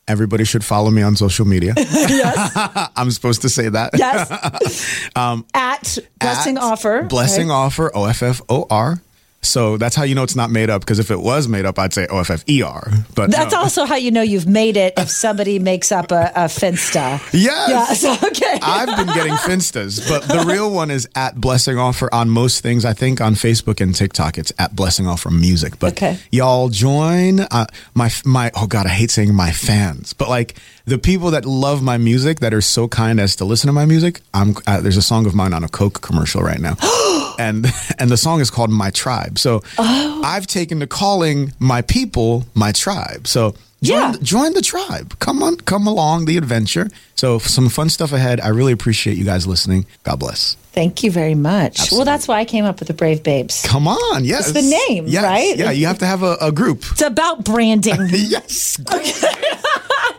everybody 0.09 0.44
should 0.44 0.64
follow 0.64 0.90
me 0.90 1.03
on 1.03 1.14
social 1.16 1.47
media. 1.47 1.75
yes. 1.77 2.90
I'm 2.97 3.11
supposed 3.11 3.42
to 3.42 3.49
say 3.49 3.68
that. 3.68 3.90
Yes. 3.97 5.11
um, 5.16 5.47
At 5.55 5.99
Blessing 6.18 6.57
at 6.57 6.62
Offor. 6.62 7.09
Blessing 7.09 7.49
right? 7.49 7.71
Offor. 7.71 7.90
O 7.94 8.07
F 8.07 8.23
F 8.23 8.40
O 8.49 8.66
R. 8.71 9.01
So 9.40 9.77
that's 9.77 9.94
how 9.94 10.03
you 10.03 10.14
know 10.16 10.24
it's 10.24 10.35
not 10.37 10.51
made 10.51 10.68
up. 10.68 10.83
Because 10.83 10.98
if 10.98 11.11
it 11.12 11.20
was 11.20 11.46
made 11.48 11.64
up, 11.64 11.79
I'd 11.79 11.94
say 11.94 12.07
O 12.11 12.18
F 12.18 12.29
F 12.31 12.44
E 12.48 12.61
R. 12.61 12.90
But 13.14 13.31
That's 13.31 13.53
no. 13.53 13.61
also 13.61 13.85
how 13.85 13.94
you 13.94 14.11
know 14.11 14.20
you've 14.20 14.48
made 14.48 14.77
it 14.77 14.94
if 14.96 15.09
somebody 15.09 15.59
makes 15.61 15.92
up 15.92 16.11
a, 16.11 16.33
a 16.35 16.44
Finsta. 16.46 17.20
Yes. 17.33 18.03
Yes. 18.03 18.24
Okay. 18.24 18.59
I've 18.62 18.96
been 18.96 19.14
getting 19.14 19.35
Finstas, 19.35 20.07
but 20.09 20.22
the 20.24 20.44
real 20.46 20.70
one 20.72 20.90
is 20.90 21.09
at 21.14 21.40
Blessing 21.40 21.77
Offor 21.77 22.09
on 22.12 22.29
most 22.29 22.62
things. 22.62 22.85
I 22.85 22.92
think 22.94 23.20
on 23.20 23.35
Facebook 23.35 23.81
and 23.81 23.94
TikTok, 23.94 24.38
it's 24.38 24.53
at 24.59 24.74
Blessing 24.74 25.07
Offor 25.07 25.31
Music. 25.31 25.79
But 25.79 25.92
Okay. 25.92 26.18
y'all 26.33 26.68
join 26.68 27.40
uh, 27.40 27.66
my 27.94 28.11
my. 28.24 28.51
Oh 28.57 28.66
God, 28.66 28.87
I 28.87 28.90
hate 28.90 29.11
saying 29.12 29.35
my 29.35 29.53
fans, 29.53 30.12
but 30.14 30.29
like 30.29 30.57
the 30.85 30.98
people 30.98 31.31
that 31.31 31.44
love 31.44 31.81
my 31.83 31.96
music 31.96 32.40
that 32.40 32.53
are 32.53 32.61
so 32.61 32.88
kind 32.88 33.20
as 33.20 33.37
to 33.37 33.44
listen 33.44 33.68
to 33.68 33.72
my 33.72 33.87
music. 33.87 34.20
I'm 34.35 34.57
uh, 34.66 34.81
there's 34.81 34.96
a 34.96 35.03
song 35.03 35.27
of 35.27 35.35
mine 35.35 35.53
on 35.55 35.62
a 35.62 35.68
Coke 35.68 36.01
commercial 36.03 36.42
right 36.42 36.61
now. 36.61 36.77
And 37.40 37.66
and 38.01 38.11
the 38.11 38.16
song 38.16 38.40
is 38.40 38.51
called 38.51 38.68
My 38.70 38.90
Tribe. 38.90 39.28
So 39.37 39.62
oh. 39.77 40.23
I've 40.25 40.47
taken 40.47 40.81
to 40.81 40.87
calling 40.87 41.53
my 41.59 41.83
people 41.83 42.47
my 42.55 42.73
tribe. 42.73 43.27
So 43.27 43.51
join, 43.83 43.99
Yeah. 43.99 44.14
join 44.23 44.55
the 44.55 44.62
tribe. 44.62 45.19
Come 45.19 45.43
on, 45.43 45.57
come 45.57 45.87
along 45.87 46.25
the 46.27 46.37
adventure. 46.38 46.88
So 47.17 47.38
some 47.41 47.69
fun 47.69 47.91
stuff 47.91 48.12
ahead. 48.12 48.41
I 48.41 48.49
really 48.49 48.73
appreciate 48.73 49.17
you 49.19 49.25
guys 49.25 49.47
listening. 49.47 49.85
God 50.05 50.21
bless. 50.21 50.57
Thank 50.73 51.03
you 51.03 51.11
very 51.11 51.35
much. 51.35 51.91
Well, 51.91 52.05
that's 52.05 52.29
why 52.29 52.38
I 52.38 52.45
came 52.45 52.64
up 52.64 52.79
with 52.79 52.87
the 52.87 52.95
Brave 52.95 53.25
Babes. 53.25 53.62
Come 53.67 53.88
on, 53.88 54.25
yes. 54.25 54.49
It's 54.51 54.62
the 54.62 54.77
name, 54.88 55.07
Yes. 55.09 55.25
right? 55.25 55.57
Yeah, 55.57 55.73
you 55.73 55.87
have 55.87 55.99
to 55.99 56.07
have 56.07 56.23
a, 56.23 56.37
a 56.41 56.53
group. 56.53 56.85
It's 56.93 57.03
about 57.03 57.45
branding. 57.45 57.97
yes. 58.12 58.79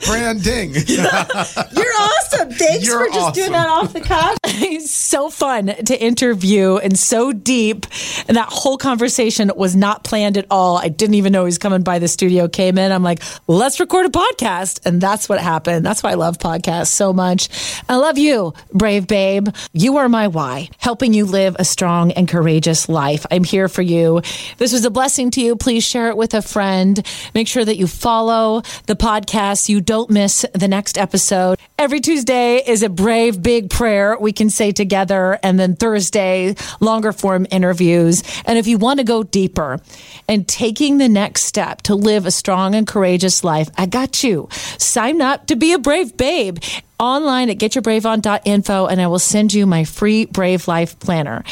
Branding. 0.05 0.73
You're 0.87 1.05
awesome. 1.05 2.51
Thanks 2.51 2.85
You're 2.85 3.07
for 3.07 3.13
just 3.13 3.35
doing 3.35 3.51
that 3.51 3.67
off 3.67 3.93
the 3.93 4.01
cuff. 4.01 4.37
It's 4.61 4.91
so 4.91 5.29
fun 5.29 5.67
to 5.67 6.01
interview 6.01 6.77
and 6.77 6.97
so 6.97 7.31
deep. 7.31 7.85
And 8.27 8.35
that 8.37 8.49
whole 8.49 8.77
conversation 8.77 9.51
was 9.55 9.75
not 9.75 10.03
planned 10.03 10.37
at 10.37 10.45
all. 10.51 10.77
I 10.77 10.89
didn't 10.89 11.15
even 11.15 11.31
know 11.31 11.41
he 11.41 11.45
was 11.45 11.57
coming 11.57 11.81
by 11.81 11.99
the 11.99 12.07
studio, 12.07 12.47
came 12.47 12.77
in. 12.77 12.91
I'm 12.91 13.03
like, 13.03 13.21
let's 13.47 13.79
record 13.79 14.05
a 14.05 14.09
podcast. 14.09 14.85
And 14.85 14.99
that's 15.01 15.29
what 15.29 15.39
happened. 15.39 15.85
That's 15.85 16.03
why 16.03 16.11
I 16.11 16.15
love 16.15 16.37
podcasts 16.37 16.87
so 16.87 17.13
much. 17.13 17.49
I 17.87 17.95
love 17.95 18.17
you, 18.17 18.53
brave 18.73 19.07
babe. 19.07 19.47
You 19.73 19.97
are 19.97 20.09
my 20.09 20.27
why, 20.27 20.69
helping 20.77 21.13
you 21.13 21.25
live 21.25 21.55
a 21.59 21.65
strong 21.65 22.11
and 22.11 22.27
courageous 22.27 22.89
life. 22.89 23.25
I'm 23.31 23.43
here 23.43 23.67
for 23.67 23.81
you. 23.81 24.21
This 24.57 24.73
was 24.73 24.85
a 24.85 24.91
blessing 24.91 25.31
to 25.31 25.41
you. 25.41 25.55
Please 25.55 25.83
share 25.83 26.09
it 26.09 26.17
with 26.17 26.33
a 26.33 26.41
friend. 26.41 27.05
Make 27.33 27.47
sure 27.47 27.65
that 27.65 27.77
you 27.77 27.87
follow 27.87 28.61
the 28.87 28.95
podcast. 28.95 29.69
You 29.69 29.81
don't 29.89 30.11
miss 30.11 30.45
the 30.53 30.67
next 30.67 30.99
episode. 30.99 31.57
Every 31.79 31.99
Tuesday 31.99 32.57
is 32.57 32.83
a 32.83 32.89
brave 32.89 33.41
big 33.41 33.71
prayer 33.71 34.15
we 34.19 34.31
can 34.31 34.51
say 34.51 34.71
together. 34.71 35.39
And 35.41 35.59
then 35.59 35.75
Thursday, 35.75 36.53
longer 36.79 37.11
form 37.11 37.47
interviews. 37.49 38.21
And 38.45 38.59
if 38.59 38.67
you 38.67 38.77
want 38.77 38.99
to 38.99 39.03
go 39.03 39.23
deeper 39.23 39.79
and 40.27 40.47
taking 40.47 40.99
the 40.99 41.09
next 41.09 41.45
step 41.45 41.81
to 41.83 41.95
live 41.95 42.27
a 42.27 42.31
strong 42.31 42.75
and 42.75 42.85
courageous 42.85 43.43
life, 43.43 43.67
I 43.79 43.87
got 43.87 44.23
you. 44.23 44.47
Sign 44.77 45.21
up 45.21 45.47
to 45.47 45.55
be 45.55 45.73
a 45.73 45.79
brave 45.79 46.15
babe 46.15 46.59
online 46.99 47.49
at 47.49 47.57
getyourbraveon.info 47.57 48.85
and 48.85 49.01
I 49.01 49.07
will 49.07 49.17
send 49.17 49.55
you 49.55 49.65
my 49.65 49.85
free 49.85 50.25
Brave 50.25 50.67
Life 50.67 50.99
Planner. 50.99 51.43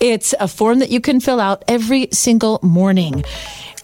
It's 0.00 0.34
a 0.38 0.48
form 0.48 0.80
that 0.80 0.90
you 0.90 1.00
can 1.00 1.18
fill 1.18 1.40
out 1.40 1.64
every 1.66 2.08
single 2.12 2.60
morning. 2.62 3.24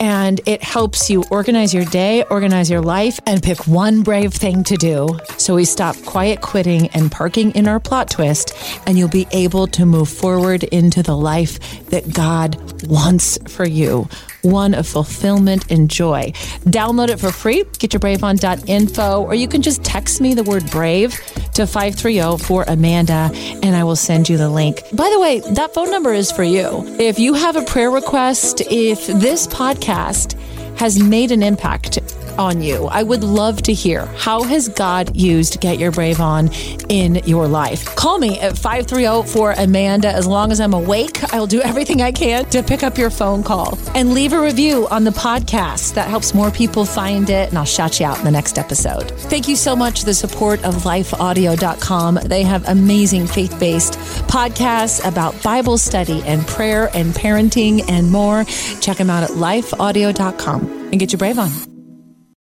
And 0.00 0.40
it 0.46 0.62
helps 0.62 1.08
you 1.10 1.24
organize 1.30 1.72
your 1.72 1.84
day, 1.86 2.24
organize 2.24 2.70
your 2.70 2.80
life, 2.80 3.18
and 3.26 3.42
pick 3.42 3.66
one 3.66 4.02
brave 4.02 4.32
thing 4.32 4.64
to 4.64 4.76
do. 4.76 5.18
So 5.38 5.54
we 5.54 5.64
stop 5.64 5.96
quiet 6.04 6.40
quitting 6.40 6.88
and 6.88 7.10
parking 7.10 7.52
in 7.52 7.68
our 7.68 7.80
plot 7.80 8.10
twist, 8.10 8.54
and 8.86 8.98
you'll 8.98 9.08
be 9.08 9.26
able 9.32 9.66
to 9.68 9.86
move 9.86 10.08
forward 10.08 10.64
into 10.64 11.02
the 11.02 11.16
life 11.16 11.58
that 11.86 12.12
God 12.12 12.56
wants 12.88 13.38
for 13.52 13.66
you 13.66 14.08
one 14.42 14.74
of 14.74 14.86
fulfillment 14.86 15.70
and 15.70 15.88
joy. 15.90 16.32
Download 16.64 17.08
it 17.08 17.18
for 17.18 17.32
free. 17.32 17.64
Get 17.78 17.92
your 17.92 18.00
brave 18.00 18.22
or 18.22 19.34
you 19.34 19.48
can 19.48 19.62
just 19.62 19.82
text 19.84 20.20
me 20.20 20.34
the 20.34 20.44
word 20.44 20.70
brave 20.70 21.14
to 21.54 21.66
530 21.66 22.42
for 22.42 22.64
Amanda, 22.66 23.30
and 23.62 23.76
I 23.76 23.84
will 23.84 23.96
send 23.96 24.28
you 24.28 24.36
the 24.36 24.48
link. 24.48 24.82
By 24.92 25.10
the 25.12 25.20
way, 25.20 25.40
that 25.40 25.74
phone 25.74 25.90
number 25.90 26.12
is 26.12 26.32
for 26.32 26.44
you. 26.44 26.84
If 26.98 27.18
you 27.18 27.34
have 27.34 27.56
a 27.56 27.62
prayer 27.62 27.90
request, 27.90 28.62
if 28.70 29.06
this 29.06 29.46
podcast 29.46 30.38
has 30.76 31.02
made 31.02 31.30
an 31.30 31.42
impact 31.42 31.98
on 32.38 32.62
you. 32.62 32.86
I 32.86 33.02
would 33.02 33.24
love 33.24 33.62
to 33.62 33.72
hear 33.72 34.06
how 34.16 34.42
has 34.42 34.68
God 34.68 35.14
used 35.16 35.60
Get 35.60 35.78
Your 35.78 35.90
Brave 35.90 36.20
On 36.20 36.50
in 36.88 37.16
your 37.26 37.46
life. 37.46 37.84
Call 37.96 38.18
me 38.18 38.38
at 38.40 38.56
530 38.56 39.28
for 39.30 39.52
Amanda. 39.52 40.08
As 40.08 40.26
long 40.26 40.52
as 40.52 40.60
I'm 40.60 40.74
awake, 40.74 41.22
I'll 41.32 41.46
do 41.46 41.60
everything 41.60 42.02
I 42.02 42.12
can 42.12 42.44
to 42.46 42.62
pick 42.62 42.82
up 42.82 42.98
your 42.98 43.10
phone 43.10 43.42
call 43.42 43.78
and 43.94 44.14
leave 44.14 44.32
a 44.32 44.40
review 44.40 44.86
on 44.88 45.04
the 45.04 45.10
podcast. 45.10 45.94
That 45.94 46.08
helps 46.08 46.34
more 46.34 46.50
people 46.50 46.84
find 46.84 47.28
it, 47.30 47.48
and 47.48 47.58
I'll 47.58 47.64
shout 47.64 48.00
you 48.00 48.06
out 48.06 48.18
in 48.18 48.24
the 48.24 48.30
next 48.30 48.58
episode. 48.58 49.10
Thank 49.12 49.48
you 49.48 49.56
so 49.56 49.76
much 49.76 50.00
for 50.00 50.06
the 50.06 50.14
support 50.14 50.62
of 50.64 50.74
lifeaudio.com. 50.84 52.20
They 52.24 52.42
have 52.42 52.68
amazing 52.68 53.26
faith 53.26 53.58
based 53.58 53.94
podcasts 54.28 55.06
about 55.06 55.40
Bible 55.42 55.78
study 55.78 56.22
and 56.24 56.46
prayer 56.46 56.90
and 56.94 57.12
parenting 57.12 57.88
and 57.88 58.10
more. 58.10 58.44
Check 58.80 58.96
them 58.96 59.10
out 59.10 59.22
at 59.22 59.30
lifeaudio.com 59.30 60.61
and 60.62 60.98
get 60.98 61.12
your 61.12 61.18
brave 61.18 61.38
on. 61.38 61.50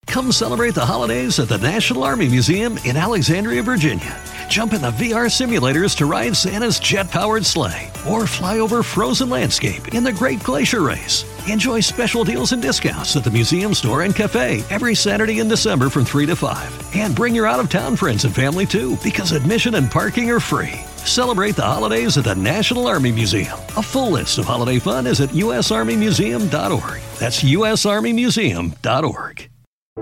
Come 0.07 0.31
celebrate 0.31 0.73
the 0.73 0.85
holidays 0.85 1.37
at 1.37 1.49
the 1.49 1.57
National 1.57 2.03
Army 2.03 2.29
Museum 2.29 2.77
in 2.85 2.95
Alexandria, 2.95 3.61
Virginia. 3.61 4.17
Jump 4.49 4.73
in 4.73 4.81
the 4.81 4.91
VR 4.91 5.27
simulators 5.27 5.95
to 5.97 6.05
ride 6.05 6.35
Santa's 6.35 6.79
jet 6.79 7.11
powered 7.11 7.45
sleigh 7.45 7.91
or 8.09 8.25
fly 8.25 8.59
over 8.59 8.81
frozen 8.81 9.29
landscape 9.29 9.93
in 9.93 10.03
the 10.03 10.13
Great 10.13 10.41
Glacier 10.41 10.81
Race. 10.81 11.25
Enjoy 11.47 11.81
special 11.81 12.23
deals 12.23 12.53
and 12.53 12.61
discounts 12.61 13.15
at 13.17 13.25
the 13.25 13.31
museum 13.31 13.73
store 13.73 14.03
and 14.03 14.15
cafe 14.15 14.63
every 14.69 14.95
Saturday 14.95 15.39
in 15.39 15.49
December 15.49 15.89
from 15.89 16.05
3 16.05 16.25
to 16.27 16.35
5. 16.35 16.95
And 16.95 17.13
bring 17.13 17.35
your 17.35 17.45
out 17.45 17.59
of 17.59 17.69
town 17.69 17.97
friends 17.97 18.23
and 18.23 18.33
family 18.33 18.65
too 18.65 18.97
because 19.03 19.33
admission 19.33 19.75
and 19.75 19.91
parking 19.91 20.31
are 20.31 20.39
free. 20.39 20.79
Celebrate 21.07 21.55
the 21.55 21.61
holidays 21.61 22.17
at 22.17 22.25
the 22.25 22.35
National 22.35 22.87
Army 22.87 23.11
Museum. 23.11 23.53
A 23.77 23.81
full 23.81 24.11
list 24.11 24.37
of 24.37 24.45
holiday 24.45 24.79
fun 24.79 25.07
is 25.07 25.21
at 25.21 25.29
usarmymuseum.org. 25.29 27.01
That's 27.19 27.43
usarmymuseum.org. 27.43 29.49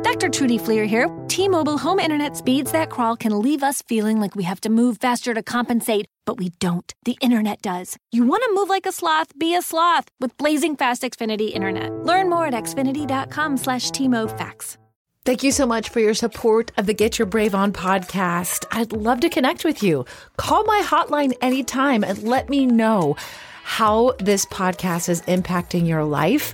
Dr. 0.02 0.30
Trudy 0.30 0.58
Fleer 0.58 0.86
here. 0.86 1.08
T 1.28 1.48
Mobile 1.48 1.78
home 1.78 2.00
internet 2.00 2.36
speeds 2.36 2.72
that 2.72 2.89
crawl 2.89 3.15
can 3.15 3.39
leave 3.39 3.63
us 3.63 3.82
feeling 3.84 4.20
like 4.20 4.36
we 4.36 4.44
have 4.44 4.60
to 4.62 4.70
move 4.70 4.98
faster 4.98 5.34
to 5.34 5.41
compensate, 5.41 6.06
but 6.26 6.38
we 6.38 6.50
don't. 6.60 6.91
The 7.06 7.18
internet 7.22 7.62
does. 7.62 7.96
You 8.12 8.26
want 8.26 8.44
to 8.44 8.52
move 8.54 8.68
like 8.68 8.86
a 8.86 8.91
sloth? 8.91 9.38
Be 9.39 9.56
a 9.56 9.62
sloth 9.62 10.10
with 10.20 10.36
blazing 10.38 10.76
fast 10.76 11.04
Xfinity 11.04 11.54
internet. 11.54 11.94
Learn 12.04 12.30
more 12.30 12.48
at 12.48 12.54
xfinity.com 12.54 13.58
slash 13.58 13.91
T-MoFax. 13.91 14.78
Thank 15.25 15.41
you 15.41 15.51
so 15.51 15.65
much 15.65 15.89
for 15.89 15.99
your 15.99 16.13
support 16.13 16.71
of 16.77 16.85
the 16.85 16.93
Get 16.93 17.17
Your 17.17 17.25
Brave 17.25 17.55
On 17.55 17.73
podcast. 17.73 18.63
I'd 18.71 18.91
love 18.93 19.21
to 19.21 19.29
connect 19.29 19.65
with 19.65 19.81
you. 19.81 20.05
Call 20.38 20.63
my 20.65 20.83
hotline 20.85 21.33
anytime 21.41 22.03
and 22.03 22.21
let 22.21 22.47
me 22.47 22.67
know 22.67 23.15
how 23.63 24.13
this 24.19 24.45
podcast 24.45 25.09
is 25.09 25.23
impacting 25.23 25.88
your 25.88 26.03
life 26.03 26.53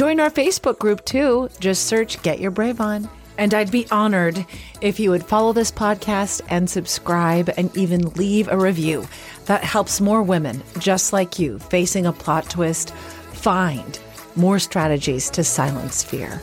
Join 0.00 0.18
our 0.18 0.30
Facebook 0.30 0.78
group 0.78 1.04
too. 1.04 1.50
Just 1.60 1.84
search 1.84 2.22
Get 2.22 2.40
Your 2.40 2.50
Brave 2.50 2.80
On. 2.80 3.06
And 3.36 3.52
I'd 3.52 3.70
be 3.70 3.86
honored 3.90 4.46
if 4.80 4.98
you 4.98 5.10
would 5.10 5.22
follow 5.22 5.52
this 5.52 5.70
podcast 5.70 6.40
and 6.48 6.70
subscribe 6.70 7.50
and 7.58 7.76
even 7.76 8.08
leave 8.14 8.48
a 8.48 8.56
review. 8.56 9.06
That 9.44 9.62
helps 9.62 10.00
more 10.00 10.22
women 10.22 10.62
just 10.78 11.12
like 11.12 11.38
you 11.38 11.58
facing 11.58 12.06
a 12.06 12.14
plot 12.14 12.48
twist 12.48 12.94
find 12.94 14.00
more 14.36 14.58
strategies 14.58 15.28
to 15.32 15.44
silence 15.44 16.02
fear. 16.02 16.40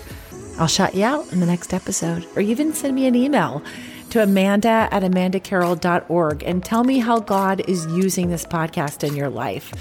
I'll 0.59 0.67
shout 0.67 0.93
you 0.93 1.05
out 1.05 1.33
in 1.33 1.39
the 1.39 1.47
next 1.47 1.73
episode, 1.73 2.27
or 2.35 2.43
even 2.43 2.73
send 2.73 2.93
me 2.93 3.07
an 3.07 3.15
email 3.15 3.63
to 4.17 4.23
amanda 4.23 4.89
at 4.91 5.03
amandacarroll.org 5.03 6.43
and 6.43 6.65
tell 6.65 6.83
me 6.83 6.97
how 6.97 7.19
God 7.19 7.61
is 7.67 7.85
using 7.87 8.29
this 8.29 8.45
podcast 8.45 9.07
in 9.07 9.15
your 9.15 9.29
life 9.29 9.71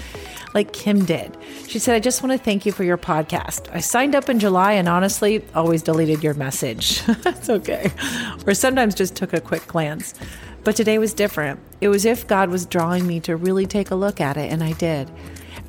like 0.53 0.73
Kim 0.73 1.05
did. 1.05 1.35
She 1.67 1.79
said, 1.79 1.95
I 1.95 1.99
just 1.99 2.21
want 2.21 2.37
to 2.37 2.43
thank 2.43 2.63
you 2.63 2.71
for 2.71 2.83
your 2.83 2.99
podcast. 2.99 3.67
I 3.73 3.79
signed 3.79 4.13
up 4.13 4.29
in 4.29 4.37
July 4.39 4.73
and 4.73 4.87
honestly 4.87 5.43
always 5.55 5.81
deleted 5.81 6.23
your 6.23 6.35
message. 6.35 7.03
That's 7.23 7.49
okay. 7.49 7.91
Or 8.45 8.53
sometimes 8.53 8.93
just 8.93 9.15
took 9.15 9.33
a 9.33 9.41
quick 9.41 9.65
glance. 9.65 10.13
But 10.63 10.75
today 10.75 10.99
was 10.99 11.15
different. 11.15 11.59
It 11.81 11.89
was 11.89 12.05
if 12.05 12.27
God 12.27 12.51
was 12.51 12.67
drawing 12.67 13.07
me 13.07 13.19
to 13.21 13.35
really 13.35 13.65
take 13.65 13.89
a 13.89 13.95
look 13.95 14.21
at 14.21 14.37
it, 14.37 14.51
and 14.51 14.63
I 14.63 14.73
did. 14.73 15.09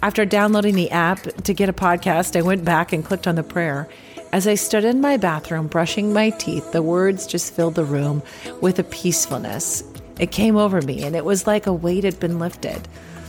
After 0.02 0.26
downloading 0.26 0.74
the 0.74 0.90
app 0.90 1.22
to 1.22 1.54
get 1.54 1.68
a 1.68 1.72
podcast, 1.72 2.36
I 2.36 2.42
went 2.42 2.64
back 2.64 2.92
and 2.92 3.04
clicked 3.04 3.26
on 3.26 3.34
the 3.34 3.42
prayer. 3.42 3.88
As 4.30 4.46
I 4.46 4.56
stood 4.56 4.84
in 4.84 5.00
my 5.00 5.16
bathroom 5.16 5.68
brushing 5.68 6.12
my 6.12 6.30
teeth, 6.30 6.72
the 6.72 6.82
words 6.82 7.26
just 7.26 7.54
filled 7.54 7.76
the 7.76 7.84
room 7.84 8.22
with 8.60 8.78
a 8.78 8.84
peacefulness. 8.84 9.82
It 10.20 10.32
came 10.32 10.56
over 10.56 10.82
me, 10.82 11.02
and 11.02 11.16
it 11.16 11.24
was 11.24 11.46
like 11.46 11.66
a 11.66 11.72
weight 11.72 12.04
had 12.04 12.20
been 12.20 12.38
lifted. 12.38 12.86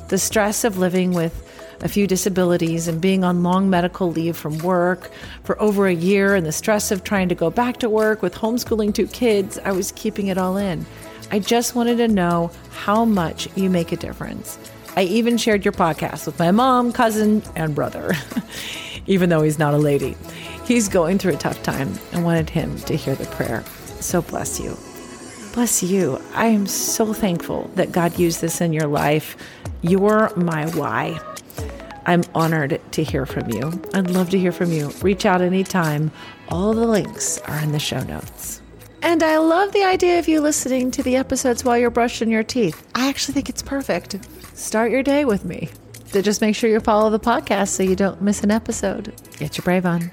The 0.10 0.18
stress 0.18 0.66
of 0.66 0.78
living 0.78 1.14
with 1.14 1.46
a 1.82 1.88
few 1.88 2.06
disabilities 2.06 2.90
and 2.90 3.00
being 3.00 3.24
on 3.24 3.44
long 3.44 3.70
medical 3.70 4.12
leave 4.12 4.36
from 4.36 4.58
work 4.58 5.10
for 5.46 5.60
over 5.62 5.88
a 5.88 5.94
year 5.94 6.36
and 6.36 6.46
the 6.46 6.52
stress 6.52 6.92
of 6.92 7.06
trying 7.06 7.30
to 7.30 7.36
go 7.36 7.50
back 7.50 7.78
to 7.78 7.90
work 7.90 8.22
with 8.22 8.36
homeschooling 8.36 8.94
two 8.94 9.08
kids, 9.08 9.58
I 9.60 9.72
was 9.72 9.94
keeping 9.94 10.28
it 10.28 10.38
all 10.38 10.58
in. 10.58 10.86
I 11.32 11.40
just 11.40 11.76
wanted 11.76 11.98
to 11.98 12.10
know 12.10 12.52
how 12.72 13.06
much 13.06 13.48
you 13.56 13.70
make 13.70 13.94
a 13.94 13.98
difference. 13.98 14.58
I 14.98 15.04
even 15.04 15.38
shared 15.38 15.64
your 15.64 15.72
podcast 15.72 16.26
with 16.26 16.40
my 16.40 16.52
mom, 16.52 16.92
cousin, 16.92 17.42
and 17.56 17.74
brother, 17.74 18.14
even 19.10 19.30
though 19.30 19.42
he's 19.42 19.60
not 19.60 19.74
a 19.74 19.78
lady. 19.78 20.16
He's 20.64 20.88
going 20.88 21.18
through 21.18 21.34
a 21.34 21.38
tough 21.38 21.62
time 21.64 21.92
and 22.14 22.24
wanted 22.24 22.50
him 22.50 22.78
to 22.82 22.96
hear 22.96 23.16
the 23.16 23.26
prayer. 23.26 23.66
So 24.00 24.22
bless 24.22 24.60
you. 24.60 24.78
Bless 25.54 25.84
you. 25.84 26.22
I 26.34 26.46
am 26.46 26.68
so 26.68 27.12
thankful 27.12 27.70
that 27.74 27.92
God 27.92 28.18
used 28.18 28.40
this 28.40 28.62
in 28.62 28.72
your 28.72 28.88
life. 28.88 29.36
You're 29.82 30.32
my 30.36 30.70
why. 30.70 31.20
I'm 32.06 32.24
honored 32.34 32.80
to 32.92 33.04
hear 33.04 33.26
from 33.26 33.50
you. 33.50 33.82
I'd 33.94 34.12
love 34.12 34.30
to 34.30 34.40
hear 34.40 34.52
from 34.52 34.72
you. 34.72 34.90
Reach 35.02 35.26
out 35.26 35.42
anytime. 35.42 36.12
All 36.48 36.74
the 36.74 36.88
links 36.88 37.40
are 37.40 37.60
in 37.60 37.72
the 37.72 37.80
show 37.80 38.02
notes. 38.04 38.62
And 39.02 39.24
I 39.24 39.38
love 39.38 39.72
the 39.72 39.84
idea 39.84 40.20
of 40.20 40.28
you 40.28 40.40
listening 40.40 40.92
to 40.92 41.04
the 41.04 41.16
episodes 41.16 41.64
while 41.64 41.78
you're 41.78 41.90
brushing 41.90 42.30
your 42.30 42.44
teeth. 42.44 42.86
I 42.94 43.10
actually 43.10 43.34
think 43.34 43.50
it's 43.50 43.62
perfect. 43.62 44.18
Start 44.56 44.92
your 44.92 45.04
day 45.04 45.26
with 45.26 45.46
me. 45.46 45.70
So 46.12 46.24
just 46.24 46.42
make 46.42 46.56
sure 46.56 46.72
you 46.72 46.80
follow 46.80 47.12
the 47.12 47.20
podcast 47.20 47.68
so 47.68 47.84
you 47.84 47.96
don't 47.96 48.20
miss 48.20 48.44
an 48.44 48.50
episode. 48.50 49.14
Get 49.38 49.58
your 49.58 49.64
brave 49.64 49.86
on. 49.86 50.12